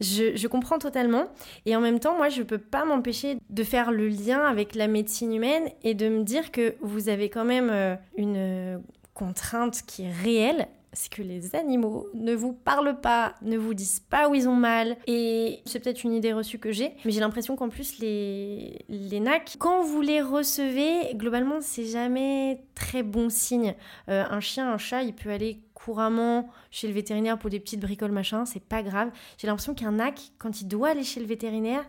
Je, 0.00 0.34
je, 0.34 0.48
comprends 0.48 0.80
totalement. 0.80 1.26
Et 1.64 1.76
en 1.76 1.80
même 1.80 2.00
temps, 2.00 2.16
moi, 2.16 2.28
je 2.28 2.40
ne 2.40 2.44
peux 2.44 2.58
pas 2.58 2.84
m'empêcher 2.84 3.38
de 3.50 3.62
faire 3.62 3.92
le 3.92 4.08
lien 4.08 4.40
avec 4.40 4.74
la 4.74 4.88
médecine 4.88 5.32
humaine 5.32 5.68
et 5.84 5.94
de 5.94 6.08
me 6.08 6.24
dire 6.24 6.50
que 6.50 6.74
vous 6.80 7.08
avez 7.08 7.28
quand 7.28 7.44
même 7.44 7.70
euh, 7.70 7.94
une 8.16 8.82
contrainte 9.14 9.82
qui 9.86 10.02
est 10.02 10.10
réelle 10.10 10.66
c'est 10.92 11.10
que 11.12 11.22
les 11.22 11.54
animaux 11.54 12.08
ne 12.14 12.34
vous 12.34 12.52
parlent 12.52 13.00
pas, 13.00 13.34
ne 13.42 13.56
vous 13.56 13.74
disent 13.74 14.00
pas 14.00 14.28
où 14.28 14.34
ils 14.34 14.48
ont 14.48 14.56
mal. 14.56 14.96
Et 15.06 15.60
c'est 15.64 15.80
peut-être 15.80 16.04
une 16.04 16.12
idée 16.12 16.32
reçue 16.32 16.58
que 16.58 16.72
j'ai, 16.72 16.94
mais 17.04 17.12
j'ai 17.12 17.20
l'impression 17.20 17.56
qu'en 17.56 17.68
plus, 17.68 17.98
les, 17.98 18.84
les 18.88 19.20
NAC, 19.20 19.56
quand 19.58 19.82
vous 19.82 20.02
les 20.02 20.20
recevez, 20.20 21.14
globalement, 21.14 21.60
c'est 21.60 21.86
jamais 21.86 22.62
très 22.74 23.02
bon 23.02 23.30
signe. 23.30 23.74
Euh, 24.08 24.24
un 24.28 24.40
chien, 24.40 24.72
un 24.72 24.78
chat, 24.78 25.02
il 25.02 25.14
peut 25.14 25.30
aller 25.30 25.60
couramment 25.74 26.48
chez 26.70 26.86
le 26.86 26.94
vétérinaire 26.94 27.38
pour 27.38 27.50
des 27.50 27.58
petites 27.58 27.80
bricoles, 27.80 28.12
machin, 28.12 28.44
c'est 28.44 28.62
pas 28.62 28.82
grave. 28.82 29.10
J'ai 29.38 29.46
l'impression 29.46 29.74
qu'un 29.74 29.92
NAC, 29.92 30.32
quand 30.38 30.60
il 30.60 30.68
doit 30.68 30.90
aller 30.90 31.04
chez 31.04 31.20
le 31.20 31.26
vétérinaire, 31.26 31.84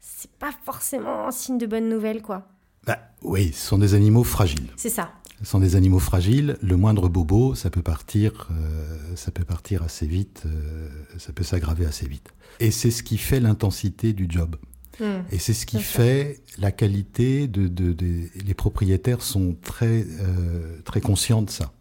c'est 0.00 0.32
pas 0.32 0.50
forcément 0.64 1.28
un 1.28 1.30
signe 1.30 1.58
de 1.58 1.66
bonne 1.66 1.88
nouvelle, 1.88 2.22
quoi. 2.22 2.48
Bah 2.84 2.98
oui, 3.22 3.52
ce 3.52 3.68
sont 3.68 3.78
des 3.78 3.94
animaux 3.94 4.24
fragiles. 4.24 4.68
C'est 4.76 4.88
ça. 4.88 5.12
Ce 5.42 5.48
sont 5.50 5.58
des 5.58 5.74
animaux 5.76 5.98
fragiles. 5.98 6.56
Le 6.62 6.76
moindre 6.76 7.08
bobo, 7.08 7.54
ça 7.54 7.68
peut 7.68 7.82
partir, 7.82 8.48
euh, 8.52 9.16
ça 9.16 9.30
peut 9.32 9.44
partir 9.44 9.82
assez 9.82 10.06
vite, 10.06 10.44
euh, 10.46 10.88
ça 11.18 11.32
peut 11.32 11.42
s'aggraver 11.42 11.84
assez 11.84 12.06
vite. 12.06 12.28
Et 12.60 12.70
c'est 12.70 12.90
ce 12.92 13.02
qui 13.02 13.18
fait 13.18 13.40
l'intensité 13.40 14.12
du 14.12 14.26
job. 14.28 14.56
Hmm. 15.00 15.22
Et 15.32 15.38
c'est 15.38 15.54
ce 15.54 15.66
qui 15.66 15.80
fait 15.80 16.40
la 16.58 16.70
qualité 16.70 17.48
de, 17.48 17.66
de- 17.66 17.92
de- 17.92 18.28
les 18.44 18.54
propriétaires 18.54 19.22
sont 19.22 19.56
très 19.62 20.06
euh, 20.20 20.80
très 20.84 21.00
conscients 21.00 21.42
de 21.42 21.50
ça. 21.50 21.72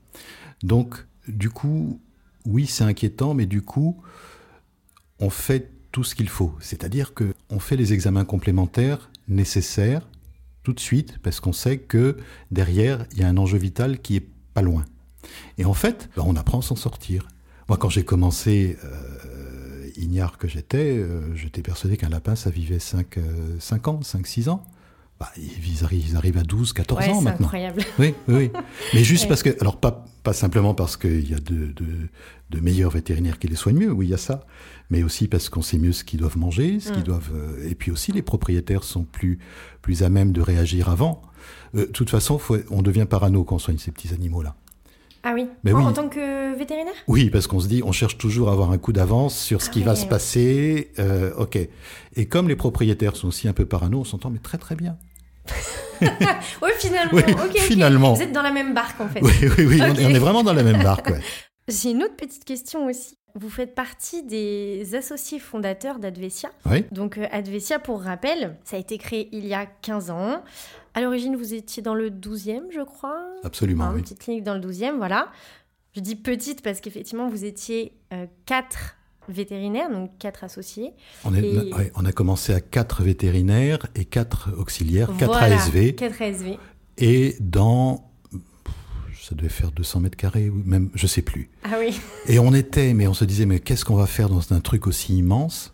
Donc 0.64 1.06
du 1.28 1.50
coup, 1.50 2.00
oui, 2.46 2.66
c'est 2.66 2.84
inquiétant, 2.86 3.34
mais 3.36 3.46
du 3.46 3.62
coup, 3.62 4.02
on 5.20 5.30
fait 5.30 5.70
tout 5.92 6.04
ce 6.04 6.16
qu'il 6.16 6.30
faut. 6.30 6.54
C'est-à-dire 6.62 7.14
que 7.14 7.34
on 7.50 7.60
fait 7.60 7.76
les 7.76 7.94
examens 7.94 8.26
complémentaires 8.26 9.12
nécessaires 9.28 10.08
tout 10.64 10.74
de 10.74 10.80
suite 10.80 11.20
parce 11.20 11.40
qu'on 11.40 11.54
sait 11.54 11.78
que 11.78 12.18
derrière 12.52 13.06
il 13.12 13.20
y 13.20 13.24
a 13.24 13.28
un 13.28 13.38
enjeu 13.38 13.58
vital 13.58 14.00
qui 14.00 14.16
est 14.18 14.28
pas 14.54 14.62
loin. 14.62 14.86
Et 15.58 15.66
en 15.66 15.74
fait, 15.74 16.10
ben, 16.16 16.24
on 16.26 16.36
apprend 16.36 16.60
à 16.60 16.62
s'en 16.62 16.76
sortir. 16.76 17.28
Moi, 17.70 17.78
quand 17.78 17.90
j'ai 17.90 18.04
commencé, 18.04 18.78
euh, 18.84 19.90
ignare 19.98 20.38
que 20.38 20.48
j'étais, 20.48 20.98
euh, 20.98 21.34
j'étais 21.36 21.62
persuadé 21.62 21.98
qu'un 21.98 22.10
lapin, 22.10 22.36
ça 22.36 22.50
vivait 22.50 22.80
5, 22.80 23.18
ans, 23.88 24.02
5, 24.02 24.28
6 24.28 24.50
ans. 24.50 24.66
Bah, 25.22 25.30
ils, 25.38 25.84
arrivent, 25.84 26.04
ils 26.10 26.16
arrivent 26.16 26.38
à 26.40 26.44
12, 26.44 26.74
14 26.74 27.00
Ouais, 27.00 27.10
ans 27.12 27.20
c'est 27.20 27.24
maintenant. 27.26 27.46
incroyable. 27.46 27.82
Oui, 28.00 28.16
oui, 28.28 28.36
oui. 28.36 28.52
Mais 28.96 29.04
juste 29.04 29.26
Ouais. 29.26 29.30
parce 29.30 29.44
que, 29.44 29.52
alors 29.62 29.78
pas, 29.80 30.04
pas 30.24 30.34
simplement 30.34 30.74
parce 30.74 30.98
qu'il 30.98 31.30
y 31.30 31.36
a 31.36 31.38
de, 31.38 31.68
de, 31.68 31.86
de 32.50 32.60
meilleurs 32.60 32.90
vétérinaires 32.90 33.38
qui 33.38 33.48
les 33.48 33.56
soignent 33.56 33.78
mieux, 33.78 33.92
oui, 33.92 34.08
il 34.08 34.10
y 34.10 34.14
a 34.16 34.18
ça, 34.18 34.48
mais 34.90 35.04
aussi 35.04 35.28
parce 35.28 35.48
qu'on 35.50 35.62
sait 35.62 35.78
mieux 35.78 35.92
ce 35.92 36.04
qu'ils 36.04 36.20
doivent 36.20 36.40
manger, 36.40 36.80
ce 36.80 36.92
qu'ils 36.92 37.02
Mm. 37.02 37.04
doivent, 37.04 37.32
euh, 37.36 37.70
et 37.70 37.76
puis 37.76 37.92
aussi 37.92 38.12
les 38.12 38.24
propriétaires 38.24 38.84
sont 38.84 39.04
plus, 39.04 39.38
plus 39.84 40.02
à 40.02 40.10
même 40.10 40.32
de 40.32 40.42
réagir 40.42 40.90
avant. 40.90 41.22
Euh, 41.76 41.82
De 41.82 41.92
toute 41.92 42.10
façon, 42.10 42.40
faut- 42.40 42.58
on 42.72 42.82
devient 42.82 43.06
parano 43.08 43.44
quand 43.44 43.58
on 43.58 43.60
soigne 43.60 43.78
ces 43.78 43.92
petits 43.92 44.12
animaux-là. 44.16 44.56
Ah 45.22 45.34
oui. 45.36 45.46
Mais 45.64 45.72
en, 45.72 45.78
oui. 45.78 45.84
en 45.86 45.94
tant 45.94 46.10
que 46.10 46.58
vétérinaire? 46.58 46.96
Oui, 47.08 47.30
parce 47.30 47.46
qu'on 47.46 47.60
se 47.60 47.68
dit, 47.68 47.84
on 47.86 47.92
cherche 47.92 48.18
toujours 48.18 48.50
à 48.50 48.54
avoir 48.54 48.72
un 48.72 48.80
coup 48.80 48.92
d'avance 48.92 49.38
sur 49.38 49.62
ce 49.62 49.70
Ah 49.70 49.74
qui 49.74 49.84
va 49.84 49.92
ouais. 49.92 49.96
se 50.00 50.08
passer. 50.08 50.90
euh, 50.98 51.32
ok. 51.38 51.60
Et 52.16 52.26
comme 52.26 52.48
les 52.48 52.56
propriétaires 52.56 53.16
sont 53.16 53.28
aussi 53.28 53.48
un 53.48 53.54
peu 53.54 53.68
parano, 53.68 54.00
on 54.00 54.04
s'entend 54.04 54.32
mais 54.32 54.40
très 54.40 54.58
très 54.58 54.74
bien. 54.76 54.98
Oui, 56.02 56.70
finalement. 56.80 58.14
Oui. 58.14 58.16
Vous 58.16 58.22
êtes 58.22 58.32
dans 58.32 58.42
la 58.42 58.52
même 58.52 58.74
barque 58.74 59.00
en 59.02 59.08
fait. 59.08 59.22
Oui, 59.22 59.32
oui, 59.58 59.66
oui, 59.66 59.82
on- 59.82 59.96
est 59.96 60.20
vraiment 60.20 60.44
dans 60.44 60.54
la 60.54 60.64
même 60.64 60.82
barque. 60.82 61.08
ouais. 61.10 61.20
J'ai 61.68 61.92
une 61.92 62.04
autre 62.04 62.16
petite 62.16 62.44
question 62.44 62.86
aussi. 62.88 63.18
Vous 63.36 63.50
faites 63.50 63.76
partie 63.76 64.24
des 64.24 64.94
associés 64.96 65.40
fondateurs 65.40 66.00
d'Advesia. 66.00 66.50
Oui. 66.66 66.86
Donc 66.92 67.18
euh, 67.18 67.28
Advesia, 67.32 67.80
pour 67.80 68.02
rappel, 68.02 68.58
ça 68.66 68.76
a 68.76 68.80
été 68.80 68.98
créé 68.98 69.30
il 69.32 69.46
y 69.46 69.54
a 69.54 69.66
15 69.66 70.10
ans. 70.10 70.44
À 70.96 71.02
l'origine, 71.02 71.38
vous 71.38 71.54
étiez 71.54 71.82
dans 71.82 71.94
le 71.96 72.10
12e, 72.10 72.64
je 72.74 72.82
crois. 72.82 73.24
Absolument, 73.44 73.86
Enfin, 73.86 73.94
oui. 73.94 74.00
Une 74.00 74.04
petite 74.04 74.20
clinique 74.20 74.44
dans 74.44 74.56
le 74.56 74.60
12e, 74.60 74.98
voilà. 74.98 75.30
Je 75.96 76.02
dis 76.02 76.16
petite 76.16 76.62
parce 76.62 76.82
qu'effectivement, 76.82 77.30
vous 77.30 77.46
étiez 77.46 77.94
euh, 78.12 78.26
quatre 78.46 78.98
vétérinaires, 79.32 79.90
donc 79.90 80.12
quatre 80.20 80.44
associés. 80.44 80.92
On, 81.26 81.34
est- 81.34 81.40
Et- 81.44 81.74
ouais, 81.74 81.92
on 81.96 82.06
a 82.06 82.12
commencé 82.12 82.54
à 82.54 82.62
quatre 82.62 83.04
vétérinaires 83.04 83.88
et 83.96 84.06
quatre 84.06 84.50
auxiliaires, 84.58 85.10
quatre 85.18 85.32
Voilà, 85.38 85.56
ASV, 85.58 85.94
Quatre 85.96 86.22
ASV. 86.22 86.58
et 86.98 87.36
dans, 87.40 88.10
ça 89.22 89.36
devait 89.36 89.50
faire 89.50 89.72
200 89.72 90.02
mètres 90.02 90.18
carrés, 90.18 90.50
ou 90.50 90.62
même, 90.66 90.90
je 90.96 91.08
sais 91.08 91.22
plus. 91.22 91.50
Ah 91.64 91.76
oui. 91.80 92.00
Et 92.28 92.40
on 92.40 92.54
était, 92.54 92.94
mais 92.94 93.08
on 93.08 93.14
se 93.14 93.26
disait, 93.26 93.46
mais 93.46 93.60
qu'est-ce 93.60 93.86
qu'on 93.86 93.96
va 93.96 94.08
faire 94.08 94.30
dans 94.30 94.54
un 94.54 94.60
truc 94.60 94.88
aussi 94.88 95.18
immense? 95.18 95.74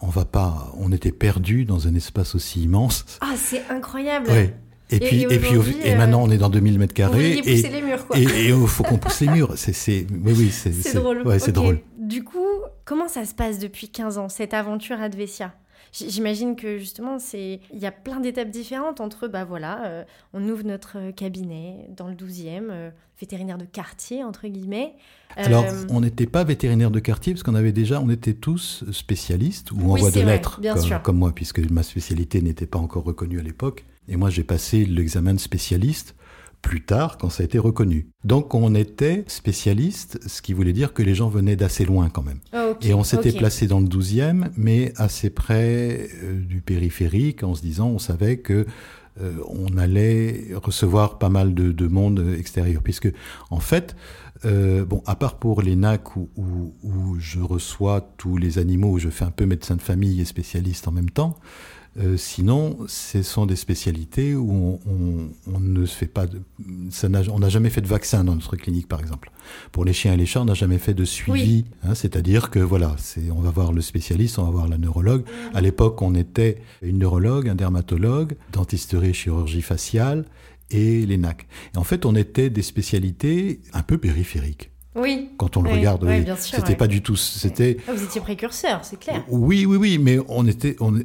On 0.00 0.08
va 0.08 0.24
pas, 0.24 0.72
on 0.78 0.92
était 0.92 1.10
perdus 1.12 1.64
dans 1.64 1.88
un 1.88 1.94
espace 1.94 2.34
aussi 2.36 2.62
immense. 2.62 3.04
Ah, 3.20 3.34
c'est 3.36 3.66
incroyable. 3.68 4.30
Ouais. 4.30 4.54
Et, 4.90 4.96
Et- 4.96 5.00
puis, 5.00 5.16
et 5.22 5.22
et, 5.22 5.38
puis, 5.38 5.48
au- 5.48 5.60
aujourd'hui, 5.60 5.76
et 5.84 5.92
euh, 5.94 5.96
maintenant, 5.98 6.22
on 6.22 6.30
est 6.30 6.38
dans 6.38 6.48
2000 6.48 6.78
mètres 6.78 6.94
carrés. 6.94 7.32
Et 7.38 7.42
pousser 7.42 7.68
les 7.68 7.82
murs, 7.82 8.06
quoi. 8.06 8.18
et 8.18 8.22
il 8.48 8.66
faut 8.66 8.82
qu'on 8.84 8.98
pousse 8.98 9.20
les 9.20 9.28
murs. 9.28 9.52
C'est, 9.56 9.72
c'est, 9.74 10.06
oui, 10.10 10.32
oui, 10.36 10.50
c'est, 10.50 10.72
C'est 10.72 10.94
drôle. 10.94 11.26
Ouais, 11.26 11.38
drôle. 11.52 11.80
Du 11.98 12.24
coup, 12.24 12.38
comment 12.84 13.08
ça 13.08 13.24
se 13.24 13.34
passe 13.34 13.58
depuis 13.58 13.88
15 13.88 14.16
ans, 14.18 14.28
cette 14.28 14.54
aventure 14.54 15.00
Advesia 15.00 15.52
J'imagine 15.92 16.54
que 16.54 16.76
justement, 16.78 17.18
c'est 17.18 17.60
il 17.72 17.78
y 17.78 17.86
a 17.86 17.90
plein 17.92 18.20
d'étapes 18.20 18.50
différentes 18.50 19.00
entre, 19.00 19.26
bah 19.26 19.44
voilà, 19.44 19.86
euh, 19.86 20.04
on 20.34 20.46
ouvre 20.46 20.62
notre 20.64 21.10
cabinet 21.12 21.88
dans 21.96 22.08
le 22.08 22.14
12e, 22.14 22.68
euh, 22.70 22.90
vétérinaire 23.18 23.56
de 23.56 23.64
quartier, 23.64 24.22
entre 24.22 24.46
guillemets. 24.48 24.92
Euh, 25.38 25.44
Alors, 25.46 25.64
on 25.88 26.00
n'était 26.02 26.26
pas 26.26 26.44
vétérinaire 26.44 26.90
de 26.90 27.00
quartier 27.00 27.32
parce 27.32 27.42
qu'on 27.42 27.54
avait 27.54 27.72
déjà, 27.72 28.00
on 28.02 28.10
était 28.10 28.34
tous 28.34 28.84
spécialistes 28.92 29.72
ou 29.72 29.80
en 29.80 29.92
Oui, 29.94 30.00
voie 30.00 30.10
de 30.10 30.20
vrai, 30.20 30.32
lettres, 30.34 30.60
comme 31.02 31.16
moi, 31.18 31.32
puisque 31.34 31.58
ma 31.70 31.82
spécialité 31.82 32.42
n'était 32.42 32.66
pas 32.66 32.78
encore 32.78 33.04
reconnue 33.04 33.40
à 33.40 33.42
l'époque. 33.42 33.86
Et 34.08 34.16
moi, 34.16 34.30
j'ai 34.30 34.44
passé 34.44 34.84
l'examen 34.84 35.34
de 35.34 35.40
spécialiste 35.40 36.14
plus 36.62 36.84
tard 36.84 37.18
quand 37.18 37.30
ça 37.30 37.42
a 37.42 37.46
été 37.46 37.58
reconnu. 37.58 38.08
Donc, 38.24 38.54
on 38.54 38.74
était 38.74 39.24
spécialiste, 39.28 40.18
ce 40.26 40.42
qui 40.42 40.52
voulait 40.52 40.72
dire 40.72 40.92
que 40.92 41.02
les 41.02 41.14
gens 41.14 41.28
venaient 41.28 41.56
d'assez 41.56 41.84
loin 41.84 42.08
quand 42.10 42.22
même. 42.22 42.40
ah, 42.52 42.72
Et 42.82 42.94
on 42.94 43.04
s'était 43.04 43.32
placé 43.32 43.66
dans 43.68 43.80
le 43.80 43.86
12e, 43.86 44.48
mais 44.56 44.92
assez 44.96 45.30
près 45.30 46.08
euh, 46.22 46.40
du 46.40 46.60
périphérique, 46.60 47.42
en 47.44 47.54
se 47.54 47.62
disant, 47.62 47.88
on 47.88 47.98
savait 47.98 48.38
que 48.38 48.66
euh, 49.20 49.32
on 49.48 49.76
allait 49.78 50.48
recevoir 50.54 51.18
pas 51.18 51.28
mal 51.28 51.54
de, 51.54 51.70
de 51.70 51.86
monde 51.86 52.34
extérieur, 52.38 52.82
puisque 52.82 53.12
en 53.50 53.60
fait, 53.60 53.94
euh, 54.44 54.84
bon, 54.84 55.02
à 55.06 55.16
part 55.16 55.36
pour 55.38 55.62
les 55.62 55.76
NAC 55.76 56.16
où, 56.16 56.28
où, 56.36 56.74
où 56.82 57.16
je 57.18 57.40
reçois 57.40 58.12
tous 58.16 58.36
les 58.36 58.58
animaux, 58.58 58.92
où 58.92 58.98
je 58.98 59.08
fais 59.08 59.24
un 59.24 59.30
peu 59.32 59.46
médecin 59.46 59.76
de 59.76 59.82
famille 59.82 60.20
et 60.20 60.24
spécialiste 60.24 60.86
en 60.88 60.92
même 60.92 61.10
temps, 61.10 61.36
euh, 62.00 62.16
sinon, 62.16 62.78
ce 62.86 63.22
sont 63.22 63.46
des 63.46 63.56
spécialités 63.56 64.34
où 64.34 64.50
on, 64.50 64.90
on- 64.90 65.28
on 65.54 65.60
ne 65.60 65.84
se 65.86 65.94
fait 65.96 66.06
pas 66.06 66.26
de, 66.26 66.40
ça 66.90 67.08
n'a- 67.08 67.22
on 67.32 67.38
n'a 67.40 67.48
jamais 67.48 67.70
fait 67.70 67.80
de 67.80 67.86
vaccin 67.86 68.24
dans 68.24 68.34
notre 68.34 68.56
clinique, 68.56 68.86
par 68.88 69.00
exemple. 69.00 69.30
Pour 69.72 69.84
les 69.84 69.92
chiens 69.92 70.12
et 70.14 70.16
les 70.16 70.26
chats, 70.26 70.42
on 70.42 70.44
n'a 70.46 70.54
jamais 70.54 70.78
fait 70.78 70.94
de 70.94 71.04
suivi. 71.04 71.64
hein, 71.82 71.94
C'est-à-dire 71.94 72.50
que 72.50 72.58
voilà, 72.60 72.94
c'est, 72.98 73.30
on 73.30 73.40
va 73.40 73.50
voir 73.50 73.72
le 73.72 73.80
spécialiste, 73.80 74.38
on 74.38 74.44
va 74.44 74.50
voir 74.50 74.68
la 74.68 74.78
neurologue. 74.78 75.24
À 75.54 75.60
l'époque, 75.60 76.00
on 76.02 76.14
était 76.14 76.58
une 76.82 76.98
neurologue, 76.98 77.48
un 77.48 77.54
dermatologue, 77.54 78.36
dentisterie, 78.52 79.14
chirurgie 79.14 79.62
faciale 79.62 80.24
et 80.70 81.06
les 81.06 81.16
NAC. 81.18 81.46
Et 81.74 81.78
en 81.78 81.84
fait, 81.84 82.04
on 82.06 82.14
était 82.14 82.50
des 82.50 82.62
spécialités 82.62 83.60
un 83.72 83.82
peu 83.82 83.98
périphériques. 83.98 84.70
Oui. 84.94 85.28
Quand 85.36 85.56
on 85.56 85.62
le 85.62 85.70
regarde, 85.70 86.02
oui. 86.04 86.24
sûr, 86.40 86.58
c'était 86.58 86.74
pas 86.74 86.88
du 86.88 87.02
tout. 87.02 87.14
C'était 87.14 87.76
Ah, 87.86 87.92
vous 87.94 88.02
étiez 88.02 88.20
précurseur, 88.20 88.84
c'est 88.84 88.98
clair. 88.98 89.24
oui, 89.28 89.64
oui, 89.64 89.76
oui, 89.76 89.98
mais 89.98 90.18
on 90.28 90.44
était, 90.46 90.74
on, 90.80 90.98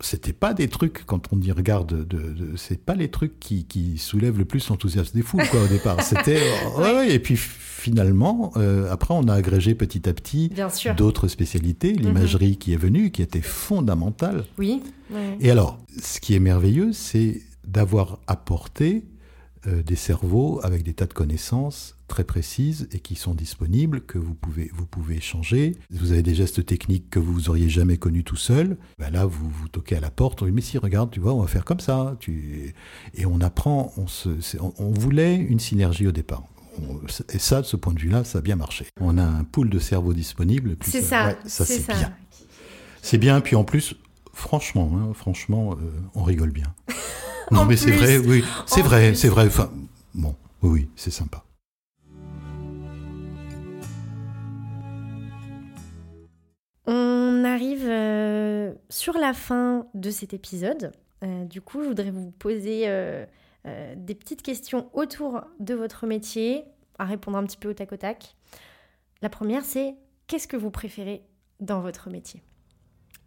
c'était 0.00 0.32
pas 0.32 0.54
des 0.54 0.68
trucs 0.68 1.04
quand 1.06 1.32
on 1.32 1.40
y 1.40 1.52
regarde, 1.52 2.06
de, 2.06 2.18
de- 2.32 2.56
c'est 2.56 2.80
pas 2.82 2.94
les 2.94 3.08
trucs 3.10 3.38
qui, 3.38 3.64
qui 3.64 3.98
soulèvent 3.98 4.38
le 4.38 4.44
plus 4.44 4.68
l'enthousiasme 4.68 5.12
des 5.14 5.22
fous 5.22 5.38
quoi 5.50 5.62
au 5.62 5.66
départ. 5.66 6.02
C'était, 6.02 6.40
ouais, 6.78 6.94
ouais, 6.94 7.14
et 7.14 7.18
puis 7.18 7.36
finalement, 7.36 8.52
euh, 8.56 8.90
après 8.90 9.14
on 9.14 9.28
a 9.28 9.34
agrégé 9.34 9.74
petit 9.74 10.08
à 10.08 10.12
petit 10.14 10.50
d'autres 10.96 11.28
spécialités, 11.28 11.92
l'imagerie 11.92 12.56
qui 12.56 12.72
est 12.72 12.76
venue, 12.76 13.10
qui 13.10 13.22
était 13.22 13.40
fondamentale. 13.40 14.44
Oui. 14.58 14.82
ouais. 15.10 15.36
Et 15.40 15.50
alors, 15.50 15.78
ce 16.02 16.20
qui 16.20 16.34
est 16.34 16.40
merveilleux, 16.40 16.92
c'est 16.92 17.40
d'avoir 17.66 18.18
apporté 18.26 19.04
euh, 19.66 19.82
des 19.82 19.96
cerveaux 19.96 20.60
avec 20.62 20.82
des 20.82 20.94
tas 20.94 21.06
de 21.06 21.12
connaissances 21.12 21.96
très 22.08 22.24
précises 22.24 22.88
et 22.92 22.98
qui 22.98 23.14
sont 23.14 23.34
disponibles, 23.34 24.00
que 24.00 24.18
vous 24.18 24.34
pouvez, 24.34 24.70
vous 24.74 24.86
pouvez 24.86 25.16
échanger. 25.16 25.76
Vous 25.90 26.12
avez 26.12 26.22
des 26.22 26.34
gestes 26.34 26.64
techniques 26.66 27.10
que 27.10 27.18
vous 27.18 27.48
auriez 27.50 27.68
jamais 27.68 27.96
connus 27.96 28.24
tout 28.24 28.36
seul. 28.36 28.78
Ben 28.98 29.10
là, 29.10 29.26
vous 29.26 29.48
vous 29.48 29.68
toquez 29.68 29.96
à 29.96 30.00
la 30.00 30.10
porte, 30.10 30.42
on 30.42 30.46
dit, 30.46 30.52
mais 30.52 30.60
si, 30.60 30.78
regarde, 30.78 31.10
tu 31.10 31.20
vois, 31.20 31.34
on 31.34 31.40
va 31.40 31.46
faire 31.46 31.64
comme 31.64 31.80
ça. 31.80 32.16
Tu... 32.20 32.74
Et 33.14 33.26
on 33.26 33.40
apprend, 33.40 33.92
on, 33.96 34.06
se, 34.06 34.30
on, 34.60 34.72
on 34.78 34.90
voulait 34.90 35.36
une 35.36 35.60
synergie 35.60 36.06
au 36.06 36.12
départ. 36.12 36.44
Et 37.32 37.38
ça, 37.38 37.60
de 37.60 37.66
ce 37.66 37.76
point 37.76 37.92
de 37.92 38.00
vue-là, 38.00 38.24
ça 38.24 38.38
a 38.38 38.40
bien 38.40 38.56
marché. 38.56 38.86
On 39.00 39.18
a 39.18 39.24
un 39.24 39.44
pool 39.44 39.70
de 39.70 39.78
cerveaux 39.78 40.14
disponible. 40.14 40.76
C'est 40.82 41.02
ça. 41.02 41.28
ouais, 41.28 41.36
ça 41.44 41.64
c'est 41.64 41.86
bien. 41.86 42.14
C'est 43.02 43.18
bien, 43.18 43.40
puis 43.40 43.56
en 43.56 43.64
plus, 43.64 43.94
franchement, 44.32 44.90
hein, 44.94 45.12
franchement, 45.14 45.72
euh, 45.72 45.90
on 46.14 46.22
rigole 46.22 46.50
bien. 46.50 46.74
Non, 47.50 47.60
En 47.60 47.64
mais 47.66 47.76
c'est 47.76 47.90
vrai, 47.90 48.18
oui, 48.18 48.44
c'est 48.66 48.82
vrai, 48.82 49.14
c'est 49.14 49.28
vrai. 49.28 49.46
Enfin, 49.46 49.70
bon, 50.14 50.34
oui, 50.62 50.70
oui, 50.70 50.88
c'est 50.96 51.10
sympa. 51.10 51.44
On 56.86 57.44
arrive 57.44 57.86
euh, 57.88 58.72
sur 58.88 59.14
la 59.18 59.32
fin 59.32 59.86
de 59.94 60.10
cet 60.10 60.32
épisode. 60.34 60.92
Euh, 61.22 61.44
du 61.44 61.60
coup, 61.60 61.82
je 61.82 61.88
voudrais 61.88 62.10
vous 62.10 62.30
poser 62.30 62.84
euh, 62.88 63.24
euh, 63.66 63.94
des 63.96 64.14
petites 64.14 64.42
questions 64.42 64.88
autour 64.92 65.42
de 65.58 65.74
votre 65.74 66.06
métier, 66.06 66.64
à 66.98 67.04
répondre 67.04 67.36
un 67.36 67.44
petit 67.44 67.56
peu 67.56 67.70
au 67.70 67.74
tac 67.74 67.92
au 67.92 67.96
tac. 67.96 68.36
La 69.22 69.28
première, 69.28 69.64
c'est 69.64 69.94
qu'est-ce 70.26 70.48
que 70.48 70.56
vous 70.56 70.70
préférez 70.70 71.22
dans 71.60 71.80
votre 71.80 72.10
métier? 72.10 72.42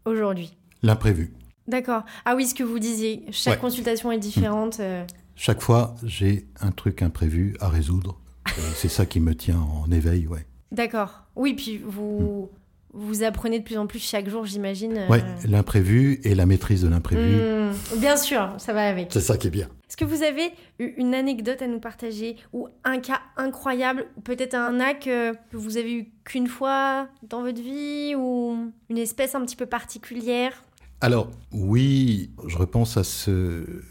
Aujourd'hui 0.06 0.58
L'imprévu. 0.82 1.34
D'accord. 1.68 2.04
Ah 2.26 2.36
oui, 2.36 2.46
ce 2.46 2.54
que 2.56 2.64
vous 2.64 2.80
disiez, 2.80 3.26
chaque 3.32 3.56
Ouais. 3.56 3.60
consultation 3.60 4.12
est 4.12 4.18
différente. 4.18 4.80
euh, 4.80 5.06
Chaque 5.36 5.62
fois, 5.62 5.96
j'ai 6.04 6.46
un 6.62 6.72
truc 6.72 7.02
imprévu 7.02 7.56
à 7.60 7.70
résoudre. 7.70 8.20
Et 8.48 8.52
c'est 8.76 8.90
ça 8.90 9.06
qui 9.06 9.20
me 9.20 9.34
tient 9.36 9.60
en 9.60 9.90
éveil, 9.92 10.28
ouais. 10.28 10.46
D'accord. 10.72 11.24
Oui, 11.36 11.54
puis 11.54 11.78
vous, 11.78 12.50
vous 12.94 13.24
apprenez 13.24 13.60
de 13.60 13.64
plus 13.64 13.78
en 13.78 13.88
plus 13.88 14.00
chaque 14.00 14.28
jour, 14.30 14.46
j'imagine. 14.46 14.98
euh, 14.98 15.08
Ouais, 15.08 15.24
l'imprévu 15.46 16.20
et 16.24 16.36
la 16.36 16.46
maîtrise 16.46 16.82
de 16.84 16.90
l'imprévu. 16.90 17.22
hmm, 17.42 17.72
bien 18.00 18.18
sûr, 18.18 18.54
ça 18.58 18.74
va 18.74 18.88
avec. 18.88 19.08
C'est 19.12 19.22
ça 19.22 19.38
qui 19.38 19.48
est 19.48 19.52
bien. 19.52 19.68
Est-ce 19.88 19.98
que 19.98 20.06
vous 20.06 20.24
avez 20.24 20.52
eu 20.80 20.94
une 20.98 21.14
anecdote 21.14 21.62
à 21.62 21.68
nous 21.68 21.80
partager 21.80 22.36
ou 22.52 22.68
un 22.84 23.00
cas 23.00 23.22
incroyable, 23.38 24.08
ou 24.18 24.22
peut-être 24.22 24.56
un 24.56 24.80
ac 24.80 25.08
euh, 25.08 25.34
que 25.52 25.58
vous 25.58 25.78
avez 25.78 25.94
eu 25.94 26.12
qu'une 26.26 26.48
fois 26.48 27.08
dans 27.30 27.42
votre 27.44 27.62
vie 27.62 28.16
ou 28.18 28.72
une 28.90 28.98
espèce 28.98 29.36
un 29.36 29.42
petit 29.46 29.56
peu 29.56 29.68
particulière? 29.68 30.64
Alors, 31.04 31.30
oui, 31.52 32.32
je 32.48 32.58
repense 32.58 32.96
à 32.96 33.04
ce, 33.04 33.84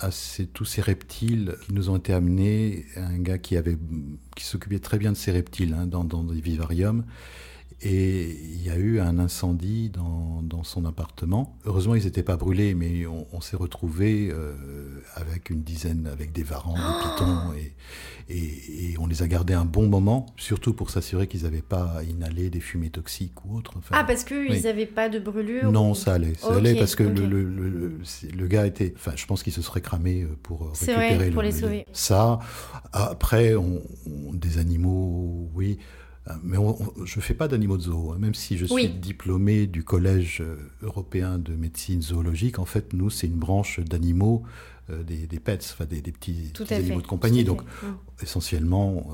à 0.00 0.10
tous 0.52 0.66
ces 0.66 0.82
reptiles 0.82 1.56
qui 1.64 1.72
nous 1.72 1.88
ont 1.88 1.96
été 1.96 2.12
amenés. 2.12 2.84
Un 2.94 3.20
gars 3.20 3.38
qui 3.38 3.56
avait, 3.56 3.78
qui 4.34 4.44
s'occupait 4.44 4.78
très 4.78 4.98
bien 4.98 5.12
de 5.12 5.16
ces 5.16 5.32
reptiles 5.32 5.74
hein, 5.78 5.86
dans, 5.86 6.04
dans, 6.04 6.22
des 6.24 6.40
vivariums. 6.40 7.04
Et 7.84 8.38
il 8.54 8.64
y 8.64 8.70
a 8.70 8.76
eu 8.76 9.00
un 9.00 9.18
incendie 9.18 9.90
dans, 9.90 10.40
dans 10.42 10.62
son 10.62 10.84
appartement. 10.84 11.58
Heureusement, 11.64 11.96
ils 11.96 12.04
n'étaient 12.04 12.22
pas 12.22 12.36
brûlés, 12.36 12.74
mais 12.74 13.06
on, 13.06 13.40
s'est 13.40 13.56
retrouvés 13.56 14.28
euh, 14.30 14.54
avec 15.16 15.50
une 15.50 15.62
dizaine, 15.62 16.08
avec 16.12 16.30
des 16.30 16.44
varans, 16.44 16.74
des 16.74 17.02
pitons, 17.02 17.52
et, 17.54 17.74
et, 18.28 18.94
on 18.98 19.06
les 19.08 19.22
a 19.22 19.26
gardés 19.26 19.54
un 19.54 19.64
bon 19.64 19.88
moment, 19.88 20.26
surtout 20.36 20.74
pour 20.74 20.90
s'assurer 20.90 21.26
qu'ils 21.26 21.42
n'avaient 21.42 21.60
pas 21.60 22.02
inhalé 22.08 22.50
des 22.50 22.60
fumées 22.60 22.90
toxiques 22.90 23.44
ou 23.44 23.56
autres. 23.56 23.74
ah, 23.90 24.04
parce 24.04 24.22
qu'ils 24.22 24.62
n'avaient 24.62 24.86
pas 24.86 25.08
de 25.08 25.18
brûlure 25.18 25.72
Non, 25.72 25.94
ça 25.94 26.14
allait. 26.14 26.34
Ça 26.36 26.54
allait 26.54 26.76
parce 26.76 26.94
que 26.94 27.02
le, 27.02 27.26
le, 27.26 27.42
le, 27.42 27.98
le, 28.32 28.46
gars 28.46 28.66
était. 28.66 28.94
Enfin, 28.96 29.12
je 29.16 29.26
pense 29.26 29.42
qu'il 29.42 29.52
se 29.52 29.60
serait 29.60 29.80
cramé 29.80 30.22
euh, 30.22 30.36
pour 30.42 30.70
récupérer 30.70 31.16
vrai, 31.16 31.30
pour 31.30 31.42
les 31.42 31.52
sauver. 31.52 31.86
ça. 31.92 32.38
Après, 32.92 33.56
on, 33.56 33.82
des 34.32 34.58
animaux, 34.58 35.50
oui. 35.54 35.78
Euh, 36.28 36.34
mais 36.42 36.56
je 37.04 37.18
ne 37.18 37.22
fais 37.22 37.34
pas 37.34 37.48
d'animaux 37.48 37.76
de 37.76 37.82
zoo, 37.82 38.12
hein. 38.12 38.18
même 38.18 38.34
si 38.34 38.56
je 38.56 38.66
suis 38.66 38.88
diplômé 38.88 39.66
du 39.66 39.82
Collège 39.82 40.40
euh, 40.40 40.56
européen 40.82 41.38
de 41.38 41.54
médecine 41.54 42.00
zoologique. 42.00 42.58
En 42.58 42.64
fait, 42.64 42.92
nous, 42.92 43.10
c'est 43.10 43.26
une 43.26 43.38
branche 43.38 43.80
d'animaux, 43.80 44.44
euh, 44.90 45.02
des, 45.02 45.26
pets, 45.40 45.68
enfin 45.72 45.84
des, 45.84 46.00
petits, 46.00 46.52
animaux 46.70 47.00
de 47.00 47.06
compagnie. 47.06 47.42
Donc, 47.42 47.62
mm. 47.62 48.22
essentiellement, 48.22 49.12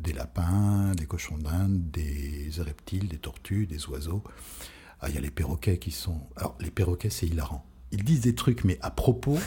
des 0.00 0.12
lapins, 0.12 0.92
des 0.96 1.06
cochons 1.06 1.38
d'Inde, 1.38 1.90
des 1.92 2.50
reptiles, 2.58 3.08
des 3.08 3.18
tortues, 3.18 3.66
des 3.66 3.86
oiseaux. 3.86 4.24
Ah, 5.00 5.08
il 5.08 5.14
y 5.14 5.18
a 5.18 5.20
les 5.20 5.30
perroquets 5.30 5.78
qui 5.78 5.92
sont. 5.92 6.20
Alors, 6.36 6.56
les 6.60 6.70
perroquets, 6.70 7.10
c'est 7.10 7.26
hilarant. 7.26 7.64
Ils 7.92 8.02
disent 8.02 8.22
des 8.22 8.34
trucs, 8.34 8.64
mais 8.64 8.78
à 8.80 8.90
propos. 8.90 9.38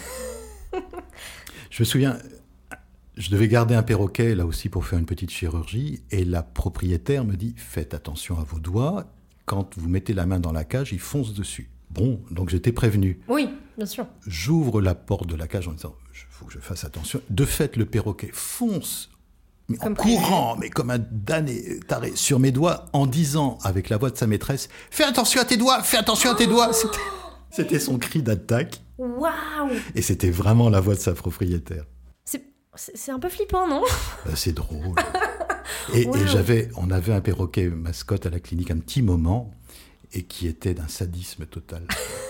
je 1.69 1.81
me 1.81 1.85
souviens, 1.85 2.17
je 3.19 3.29
devais 3.29 3.49
garder 3.49 3.75
un 3.75 3.83
perroquet 3.83 4.33
là 4.33 4.45
aussi 4.45 4.69
pour 4.69 4.85
faire 4.85 4.97
une 4.97 5.05
petite 5.05 5.29
chirurgie 5.29 6.01
et 6.09 6.23
la 6.23 6.41
propriétaire 6.41 7.25
me 7.25 7.35
dit 7.35 7.53
faites 7.57 7.93
attention 7.93 8.39
à 8.39 8.43
vos 8.43 8.59
doigts, 8.59 9.07
quand 9.45 9.77
vous 9.77 9.89
mettez 9.89 10.13
la 10.13 10.25
main 10.25 10.39
dans 10.39 10.53
la 10.53 10.63
cage, 10.63 10.93
il 10.93 10.99
fonce 10.99 11.33
dessus. 11.33 11.69
Bon, 11.91 12.21
donc 12.31 12.49
j'étais 12.49 12.71
prévenu. 12.71 13.19
Oui, 13.27 13.49
bien 13.77 13.85
sûr. 13.85 14.07
J'ouvre 14.25 14.79
la 14.79 14.95
porte 14.95 15.27
de 15.27 15.35
la 15.35 15.47
cage 15.47 15.67
en 15.67 15.73
disant 15.73 15.95
il 16.13 16.25
faut 16.29 16.45
que 16.45 16.53
je 16.53 16.59
fasse 16.59 16.85
attention. 16.85 17.21
De 17.29 17.43
fait, 17.43 17.75
le 17.75 17.85
perroquet 17.85 18.29
fonce 18.31 19.09
en 19.81 19.93
courant, 19.93 20.55
mais 20.57 20.69
comme 20.69 20.89
un 20.89 20.99
damné 20.99 21.79
taré, 21.87 22.13
sur 22.15 22.39
mes 22.39 22.51
doigts, 22.51 22.85
en 22.93 23.05
disant 23.05 23.57
avec 23.63 23.89
la 23.89 23.97
voix 23.97 24.09
de 24.09 24.17
sa 24.17 24.27
maîtresse 24.27 24.69
Fais 24.89 25.03
attention 25.03 25.41
à 25.41 25.45
tes 25.45 25.57
doigts, 25.57 25.83
fais 25.83 25.97
attention 25.97 26.31
à 26.31 26.35
tes 26.35 26.47
doigts 26.47 26.71
C'était 27.51 27.79
son 27.79 27.97
cri 27.97 28.21
d'attaque. 28.23 28.81
Waouh 28.97 29.71
Et 29.95 30.01
c'était 30.01 30.31
vraiment 30.31 30.69
la 30.69 30.79
voix 30.79 30.95
de 30.95 30.99
sa 30.99 31.13
propriétaire. 31.13 31.85
C'est 32.93 33.11
un 33.11 33.19
peu 33.19 33.27
flippant, 33.27 33.67
non? 33.67 33.83
Bah, 34.25 34.31
C'est 34.35 34.53
drôle. 34.53 34.95
et, 35.93 36.07
j'avais, 36.27 36.69
on 36.77 36.91
avait 36.91 37.11
un 37.11 37.19
perroquet 37.19 37.67
mascotte 37.67 38.25
à 38.25 38.29
la 38.29 38.39
clinique 38.39 38.71
un 38.71 38.77
petit 38.77 39.01
moment 39.01 39.51
et 40.13 40.23
qui 40.23 40.47
était 40.47 40.73
d'un 40.73 40.87
sadisme 40.87 41.45
total. 41.45 41.85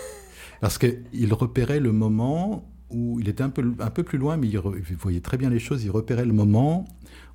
Parce 0.60 0.76
qu'il 0.76 1.32
repérait 1.32 1.78
le 1.78 1.92
moment 1.92 2.68
où 2.90 3.20
il 3.20 3.28
était 3.28 3.44
un 3.44 3.48
peu, 3.48 3.72
un 3.78 3.90
peu 3.90 4.02
plus 4.02 4.18
loin, 4.18 4.36
mais 4.36 4.48
il, 4.48 4.58
voyait 4.58 5.20
très 5.20 5.36
bien 5.36 5.50
les 5.50 5.60
choses. 5.60 5.84
Il 5.84 5.90
repérait 5.92 6.24
le 6.24 6.32
moment 6.32 6.84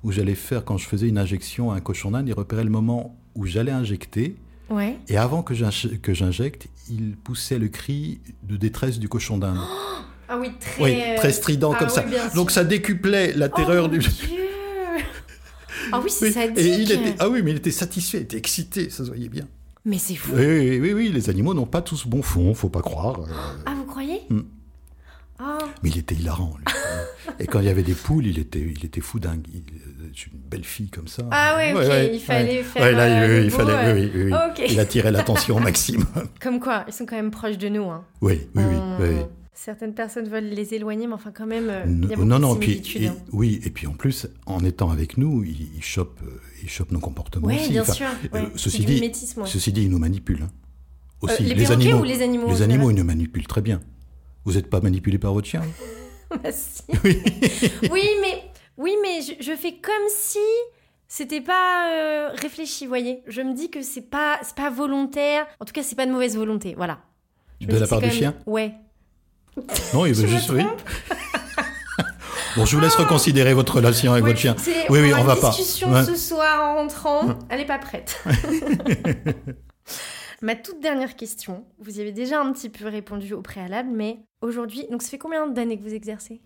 où 0.02 0.12
j'allais 0.12 0.34
faire, 0.34 0.64
quand 0.64 0.76
je 0.76 0.86
faisais 0.86 1.08
une 1.08 1.18
injection 1.18 1.72
à 1.72 1.76
un 1.76 1.80
cochon 1.80 2.10
d'Inde, 2.10 2.28
il 2.28 2.34
repérait 2.34 2.64
le 2.64 2.70
moment 2.70 3.18
où 3.34 3.46
j'allais 3.46 3.72
injecter. 3.72 4.36
Ouais. 4.68 4.98
Et 5.08 5.16
avant 5.16 5.42
que 5.42 5.54
j'injecte, 5.54 6.68
il 6.90 7.16
poussait 7.16 7.58
le 7.58 7.68
cri 7.68 8.20
de 8.42 8.58
détresse 8.58 8.98
du 8.98 9.08
cochon 9.08 9.38
d'Inde. 9.38 9.58
Ah 10.28 10.38
oui, 10.38 10.50
très, 10.60 11.14
très 11.16 11.32
strident 11.32 11.72
ah 11.74 11.78
comme 11.78 11.88
ça. 11.88 12.04
Donc 12.34 12.50
ça 12.50 12.64
décuplait 12.64 13.32
la 13.34 13.48
terreur 13.48 13.84
oh 13.84 13.88
du. 13.88 13.98
Dieu. 13.98 14.08
Ah 15.92 16.00
oui, 16.02 16.10
c'est 16.10 16.32
sadique. 16.32 16.58
Et 16.58 16.68
il 16.68 16.90
était, 16.90 17.14
ah 17.18 17.28
oui, 17.28 17.42
mais 17.42 17.52
il 17.52 17.58
était 17.58 17.70
satisfait, 17.70 18.18
il 18.18 18.22
était 18.22 18.36
excité, 18.36 18.90
ça 18.90 19.04
se 19.04 19.08
voyait 19.08 19.28
bien. 19.28 19.46
Mais 19.84 19.98
c'est 19.98 20.16
fou. 20.16 20.32
Oui, 20.34 20.80
oui, 20.80 20.92
oui, 20.92 21.08
les 21.10 21.30
animaux 21.30 21.54
n'ont 21.54 21.66
pas 21.66 21.80
tous 21.80 22.06
bon 22.06 22.22
fond, 22.22 22.54
faut 22.54 22.68
pas 22.68 22.82
croire. 22.82 23.20
Euh. 23.20 23.26
Ah, 23.66 23.74
vous 23.76 23.84
croyez 23.84 24.20
hmm. 24.28 24.40
ah. 25.38 25.58
Mais 25.84 25.90
il 25.90 25.98
était 25.98 26.16
hilarant, 26.16 26.56
lui. 26.58 26.74
Et 27.38 27.46
quand 27.46 27.60
il 27.60 27.66
y 27.66 27.68
avait 27.68 27.84
des 27.84 27.94
poules, 27.94 28.26
il 28.26 28.38
était, 28.38 28.58
il 28.58 28.84
était 28.84 29.00
fou 29.00 29.20
dingue. 29.20 29.46
Il, 29.52 29.62
une 30.32 30.38
belle 30.38 30.64
fille 30.64 30.88
comme 30.88 31.08
ça. 31.08 31.24
Ah 31.30 31.56
oui, 31.58 31.72
ok, 31.74 32.10
il 32.14 32.20
fallait 32.20 32.62
faire. 32.62 32.92
Là, 32.92 33.04
euh, 33.22 33.42
il, 33.44 33.50
fallait, 33.50 33.92
oui, 33.92 34.10
oui, 34.14 34.66
Il 34.70 34.80
attirait 34.80 35.10
l'attention 35.10 35.56
au 35.56 35.60
maximum. 35.60 36.06
Comme 36.40 36.58
quoi, 36.58 36.84
ils 36.88 36.92
sont 36.94 37.04
quand 37.04 37.16
même 37.16 37.30
proches 37.30 37.58
de 37.58 37.68
nous. 37.68 37.90
Hein. 37.90 38.04
Oui, 38.20 38.48
oui, 38.54 38.62
oui. 38.98 39.16
Certaines 39.58 39.94
personnes 39.94 40.28
veulent 40.28 40.44
les 40.44 40.74
éloigner, 40.74 41.06
mais 41.06 41.14
enfin 41.14 41.32
quand 41.32 41.46
même, 41.46 41.70
euh, 41.70 41.84
il 41.86 42.10
y 42.10 42.12
a 42.12 42.16
non, 42.18 42.38
non, 42.38 42.56
puis, 42.56 42.82
hein. 43.06 43.16
oui, 43.32 43.58
et 43.64 43.70
puis 43.70 43.86
en 43.86 43.94
plus, 43.94 44.28
en 44.44 44.62
étant 44.62 44.90
avec 44.90 45.16
nous, 45.16 45.42
ils, 45.44 45.74
ils 45.74 45.82
chopent, 45.82 46.20
euh, 46.24 46.40
ils 46.62 46.68
chopent 46.68 46.92
nos 46.92 47.00
comportements 47.00 47.48
Oui, 47.48 47.56
aussi. 47.58 47.70
bien 47.70 47.84
sûr. 47.84 48.06
Euh, 48.34 48.50
ceci, 48.56 48.84
dit, 48.84 49.10
ceci 49.46 49.72
dit, 49.72 49.84
ils 49.84 49.90
nous 49.90 49.98
manipulent. 49.98 50.42
Hein. 50.42 50.50
Aussi, 51.22 51.42
les, 51.42 51.72
animaux, 51.72 52.00
ou 52.00 52.04
les 52.04 52.20
animaux 52.20 52.48
Les 52.50 52.60
animaux, 52.60 52.90
ils 52.90 52.96
nous 52.96 53.04
manipulent 53.04 53.46
très 53.46 53.62
bien. 53.62 53.80
Vous 54.44 54.52
n'êtes 54.52 54.68
pas 54.68 54.82
manipulé 54.82 55.16
par 55.16 55.32
votre 55.32 55.48
chien 55.48 55.62
bah, 56.30 56.52
si. 56.52 56.82
oui. 57.02 57.22
oui, 57.90 58.08
mais, 58.20 58.42
oui, 58.76 58.94
mais 59.00 59.22
je, 59.22 59.42
je 59.42 59.56
fais 59.56 59.72
comme 59.80 59.94
si 60.10 60.38
c'était 61.08 61.40
pas 61.40 62.30
réfléchi, 62.34 62.84
vous 62.84 62.90
voyez. 62.90 63.22
Je 63.26 63.40
me 63.40 63.54
dis 63.54 63.70
que 63.70 63.80
c'est 63.80 64.10
pas, 64.10 64.38
pas 64.54 64.68
volontaire. 64.68 65.46
En 65.60 65.64
tout 65.64 65.72
cas, 65.72 65.82
c'est 65.82 65.96
pas 65.96 66.04
de 66.04 66.12
mauvaise 66.12 66.36
volonté, 66.36 66.74
voilà. 66.76 66.98
de 67.62 67.74
la 67.74 67.86
part 67.86 68.02
du 68.02 68.10
chien? 68.10 68.34
Ouais. 68.44 68.74
Non, 69.94 70.06
il 70.06 70.14
veut 70.14 70.26
juste 70.26 70.50
oui. 70.50 70.64
Bon, 72.56 72.64
je 72.64 72.74
vous 72.74 72.80
laisse 72.80 72.94
reconsidérer 72.94 73.52
votre 73.52 73.76
relation 73.76 74.12
avec 74.12 74.24
votre 74.24 74.38
chien. 74.38 74.56
Oui, 74.88 75.00
oui, 75.00 75.12
on, 75.12 75.24
va 75.24 75.36
pas. 75.36 75.50
discussion 75.50 75.92
ce 76.06 76.16
soir 76.16 76.64
en 76.64 76.76
rentrant. 76.76 77.38
Elle 77.50 77.58
n'est 77.58 77.66
pas 77.66 77.78
prête. 77.78 78.24
Ma 80.42 80.54
toute 80.54 80.80
dernière 80.80 81.16
question, 81.16 81.66
vous 81.78 81.98
y 81.98 82.00
avez 82.00 82.12
déjà 82.12 82.40
un 82.40 82.50
petit 82.52 82.70
peu 82.70 82.88
répondu 82.88 83.34
au 83.34 83.42
préalable, 83.42 83.90
mais 83.92 84.20
aujourd'hui, 84.40 84.86
donc 84.90 85.02
ça 85.02 85.10
fait 85.10 85.18
combien 85.18 85.46
d'années 85.46 85.78
que 85.78 85.82
vous 85.82 85.94
exercez? 85.94 86.40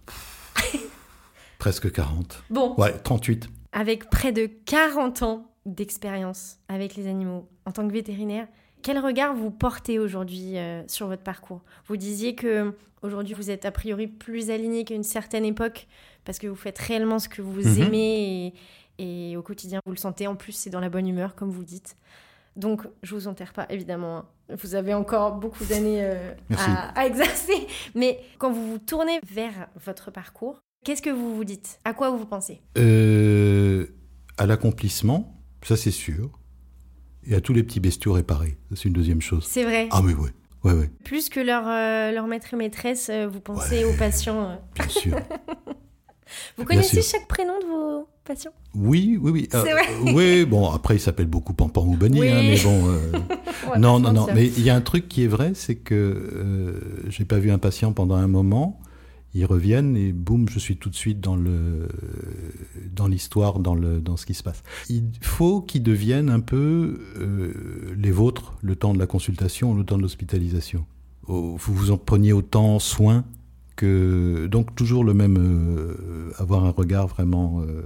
Presque 1.59 1.93
40. 1.93 2.43
Bon. 2.51 2.75
Ouais, 2.77 2.93
38. 2.99 3.49
Avec 3.73 4.11
près 4.11 4.33
de 4.33 4.47
40 4.47 5.23
ans 5.23 5.47
d'expérience 5.67 6.59
avec 6.69 6.97
les 6.97 7.07
animaux 7.07 7.49
en 7.67 7.73
tant 7.73 7.87
que 7.87 7.93
vétérinaire, 7.93 8.49
quel 8.83 8.99
regard 8.99 9.35
vous 9.35 9.51
portez 9.51 9.99
aujourd'hui 9.99 10.57
euh, 10.59 10.83
sur 10.89 11.07
votre 11.07 11.23
parcours? 11.23 11.63
Vous 11.87 11.97
disiez 11.97 12.35
que 12.35 12.75
aujourd'hui 13.03 13.35
vous 13.35 13.51
êtes 13.51 13.65
a 13.65 13.71
priori 13.71 14.07
plus 14.07 14.51
aligné 14.51 14.85
qu'à 14.85 14.95
une 14.95 15.03
certaine 15.03 15.45
époque 15.45 15.87
parce 16.25 16.39
que 16.39 16.47
vous 16.47 16.57
faites 16.57 16.79
réellement 16.79 17.19
ce 17.19 17.29
que 17.29 17.43
vous 17.43 17.63
mhm. 17.63 17.83
aimez 17.83 18.55
et, 18.99 19.37
au 19.37 19.43
quotidien 19.43 19.81
vous 19.87 19.93
le 19.93 19.99
sentez. 19.99 20.27
En 20.27 20.37
plus, 20.37 20.53
c'est 20.53 20.71
dans 20.71 20.81
la 20.81 20.91
bonne 20.91 21.09
humeur, 21.09 21.35
comme 21.35 21.51
vous 21.51 21.65
dites. 21.65 21.97
Donc, 22.57 22.87
je 23.03 23.15
vous 23.15 23.29
enterre 23.29 23.53
pas, 23.53 23.67
évidemment. 23.71 24.19
Hein. 24.19 24.27
Vous 24.61 24.75
avez 24.75 24.93
encore 24.93 25.37
beaucoup 25.37 25.65
d'années 25.65 26.01
euh, 26.03 26.35
à, 26.95 27.07
exercer. 27.07 27.67
Mais 27.95 28.21
quand 28.39 28.51
vous 28.51 28.73
vous 28.73 28.79
tournez 28.79 29.21
vers 29.25 29.69
votre 29.83 30.11
parcours, 30.11 30.61
qu'est-ce 30.85 31.01
que 31.01 31.11
vous 31.11 31.35
vous 31.35 31.45
dites? 31.45 31.81
À 31.85 31.95
quoi 31.95 32.11
vous 32.11 32.27
pensez? 32.27 32.61
Euh, 32.77 33.87
À 34.37 34.47
l'accomplissement, 34.47 35.41
ça 35.63 35.77
c'est 35.77 35.93
sûr 35.93 36.40
et 37.27 37.35
à 37.35 37.41
tous 37.41 37.53
les 37.53 37.63
petits 37.63 37.81
bestiaux 37.81 38.13
réparés. 38.13 38.57
C'est 38.75 38.87
une 38.87 38.93
deuxième 38.93 39.21
chose. 39.21 39.47
C'est 39.49 39.65
vrai. 39.65 39.89
Ah 39.91 40.01
oui, 40.03 40.15
oui. 40.19 40.31
Ouais, 40.65 40.73
ouais. 40.73 40.91
Plus 41.05 41.29
que 41.31 41.41
leur, 41.41 41.65
euh, 41.67 42.13
leur 42.13 42.27
maître 42.27 42.53
et 42.53 42.57
maîtresse, 42.57 43.09
euh, 43.11 43.29
vous 43.31 43.41
pensez 43.41 43.85
aux 43.85 43.95
patients. 43.95 44.51
Euh. 44.51 44.57
Bien 44.75 44.89
sûr. 44.89 45.17
vous 46.59 46.65
connaissez 46.65 47.01
chaque 47.01 47.27
prénom 47.29 47.59
de 47.61 47.67
vos 47.67 48.09
patients? 48.25 48.53
Oui, 48.75 49.19
oui, 49.21 49.31
oui. 49.31 49.49
C'est 49.51 49.59
vrai. 49.59 49.89
oui, 50.13 50.45
bon, 50.45 50.71
après, 50.71 50.97
ils 50.97 51.01
s'appellent 51.01 51.27
beaucoup 51.27 51.55
Pampan 51.55 51.87
ou 51.87 51.97
Bunny, 51.97 52.29
hein, 52.29 52.43
mais 52.43 52.61
bon. 52.63 53.79
non, 53.79 54.01
non, 54.01 54.13
non. 54.13 54.27
Mais 54.35 54.47
il 54.47 54.63
y 54.63 54.71
a 54.71 54.75
un 54.75 54.83
truc 54.83 55.09
qui 55.09 55.25
est 55.25 55.29
vrai, 55.29 55.53
c'est 55.55 55.77
que 55.77 56.79
j'ai 57.09 57.25
pas 57.25 57.39
vu 57.39 57.51
un 57.51 57.59
patient 57.59 57.93
pendant 57.93 58.17
un 58.17 58.29
moment 58.29 58.81
ils 59.35 59.45
reviennent 59.45 59.97
et 59.97 60.13
boum, 60.13 60.49
je 60.49 60.59
suis 60.59 60.77
tout 60.77 60.91
de 60.91 60.95
suite 60.95 61.21
dans 61.21 61.37
le 61.37 61.89
dans 62.93 63.07
l'histoire, 63.07 63.61
dans 63.61 63.75
le 63.75 64.01
dans 64.01 64.17
ce 64.17 64.27
qui 64.27 64.35
se 64.35 64.43
passe. 64.43 64.63
Il 64.89 65.05
faut 65.21 65.61
qu'ils 65.61 65.83
deviennent 65.83 66.31
un 66.31 66.41
peu 66.41 67.01
euh, 67.17 67.95
les 67.97 68.11
vôtres, 68.11 68.55
le 68.61 68.75
temps 68.75 68.93
de 68.93 68.99
la 68.99 69.07
consultation, 69.07 69.75
le 69.75 69.85
temps 69.85 69.97
de 69.97 70.03
l'hospitalisation. 70.03 70.85
Vous 71.27 71.57
vous 71.59 71.91
en 71.93 71.97
preniez 71.99 72.33
autant 72.33 72.81
soin 72.81 73.25
que 73.77 74.49
donc 74.51 74.75
toujours 74.75 75.05
le 75.05 75.15
même 75.15 75.39
euh, 75.39 76.33
avoir 76.39 76.65
un 76.65 76.71
regard 76.71 77.07
vraiment 77.07 77.63
euh, 77.63 77.83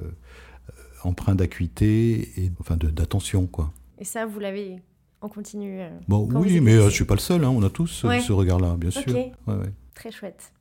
empreint 1.02 1.34
d'acuité 1.34 2.40
et 2.40 2.50
enfin 2.58 2.76
d'attention 2.76 3.46
quoi. 3.46 3.70
Et 3.98 4.04
ça, 4.04 4.24
vous 4.24 4.40
l'avez 4.40 4.80
en 5.20 5.28
continu. 5.28 5.80
bon, 6.08 6.28
oui, 6.34 6.60
mais 6.60 6.80
je 6.82 6.88
suis 6.88 7.04
pas 7.04 7.14
le 7.14 7.20
seul. 7.20 7.44
Hein, 7.44 7.50
on 7.50 7.62
a 7.62 7.70
tous 7.70 8.06
ce 8.06 8.32
regard-là, 8.32 8.76
bien 8.78 8.90
sûr. 8.90 9.14
Ouais, 9.14 9.32
Très 9.94 10.10
chouette. 10.10 10.52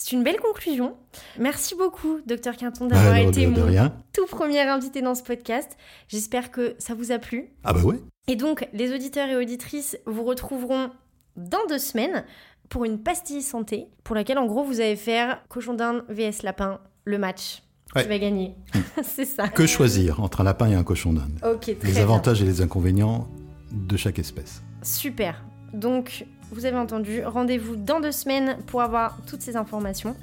C'est 0.00 0.12
une 0.12 0.24
belle 0.24 0.40
conclusion. 0.40 0.96
Merci 1.38 1.74
beaucoup, 1.74 2.20
docteur 2.26 2.56
Quinton, 2.56 2.86
d'avoir 2.86 3.16
été 3.16 3.46
mon 3.46 3.90
tout 4.14 4.24
premier 4.24 4.60
invité 4.60 5.02
dans 5.02 5.14
ce 5.14 5.22
podcast. 5.22 5.76
J'espère 6.08 6.50
que 6.50 6.74
ça 6.78 6.94
vous 6.94 7.12
a 7.12 7.18
plu. 7.18 7.50
Ah 7.64 7.74
bah 7.74 7.82
ouais. 7.82 8.00
Et 8.26 8.34
donc, 8.34 8.66
les 8.72 8.94
auditeurs 8.94 9.28
et 9.28 9.36
auditrices 9.36 9.98
vous 10.06 10.24
retrouveront 10.24 10.90
dans 11.36 11.66
deux 11.68 11.78
semaines 11.78 12.24
pour 12.70 12.86
une 12.86 12.98
pastille 12.98 13.42
santé 13.42 13.88
pour 14.02 14.16
laquelle 14.16 14.38
en 14.38 14.46
gros 14.46 14.64
vous 14.64 14.80
allez 14.80 14.96
faire 14.96 15.42
cochon 15.50 15.74
d'Inde 15.74 16.02
vs 16.08 16.44
lapin, 16.44 16.80
le 17.04 17.18
match. 17.18 17.62
Ouais. 17.94 18.02
Qui 18.02 18.08
va 18.08 18.18
gagner 18.18 18.54
C'est 19.02 19.26
ça. 19.26 19.48
Que 19.48 19.66
choisir 19.66 20.22
entre 20.22 20.40
un 20.40 20.44
lapin 20.44 20.70
et 20.70 20.74
un 20.76 20.84
cochon 20.84 21.12
d'Inde? 21.12 21.38
Les 21.66 21.74
bien. 21.74 22.02
avantages 22.02 22.40
et 22.40 22.46
les 22.46 22.62
inconvénients 22.62 23.28
de 23.70 23.98
chaque 23.98 24.18
espèce. 24.18 24.62
Super. 24.82 25.44
Donc, 25.72 26.26
vous 26.52 26.66
avez 26.66 26.76
entendu, 26.76 27.22
rendez-vous 27.24 27.76
dans 27.76 28.00
deux 28.00 28.12
semaines 28.12 28.56
pour 28.66 28.82
avoir 28.82 29.18
toutes 29.26 29.42
ces 29.42 29.56
informations. 29.56 30.16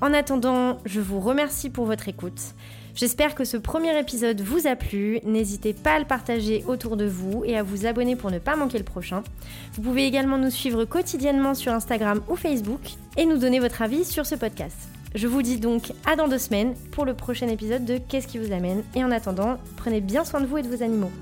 En 0.00 0.12
attendant, 0.12 0.78
je 0.84 1.00
vous 1.00 1.20
remercie 1.20 1.70
pour 1.70 1.86
votre 1.86 2.08
écoute. 2.08 2.54
J'espère 2.94 3.36
que 3.36 3.44
ce 3.44 3.56
premier 3.56 3.96
épisode 3.96 4.40
vous 4.40 4.66
a 4.66 4.74
plu. 4.74 5.20
N'hésitez 5.22 5.72
pas 5.72 5.92
à 5.92 5.98
le 6.00 6.04
partager 6.04 6.64
autour 6.66 6.96
de 6.96 7.04
vous 7.04 7.44
et 7.44 7.56
à 7.56 7.62
vous 7.62 7.86
abonner 7.86 8.16
pour 8.16 8.32
ne 8.32 8.40
pas 8.40 8.56
manquer 8.56 8.78
le 8.78 8.84
prochain. 8.84 9.22
Vous 9.74 9.82
pouvez 9.82 10.04
également 10.04 10.36
nous 10.36 10.50
suivre 10.50 10.84
quotidiennement 10.84 11.54
sur 11.54 11.72
Instagram 11.72 12.20
ou 12.28 12.34
Facebook 12.34 12.80
et 13.16 13.24
nous 13.24 13.38
donner 13.38 13.60
votre 13.60 13.82
avis 13.82 14.04
sur 14.04 14.26
ce 14.26 14.34
podcast. 14.34 14.88
Je 15.14 15.28
vous 15.28 15.42
dis 15.42 15.58
donc 15.58 15.92
à 16.06 16.16
dans 16.16 16.26
deux 16.26 16.38
semaines 16.38 16.74
pour 16.90 17.04
le 17.04 17.14
prochain 17.14 17.46
épisode 17.46 17.84
de 17.84 17.98
Qu'est-ce 17.98 18.26
qui 18.26 18.38
vous 18.38 18.52
amène? 18.52 18.82
Et 18.96 19.04
en 19.04 19.12
attendant, 19.12 19.58
prenez 19.76 20.00
bien 20.00 20.24
soin 20.24 20.40
de 20.40 20.46
vous 20.46 20.58
et 20.58 20.62
de 20.62 20.68
vos 20.68 20.82
animaux. 20.82 21.12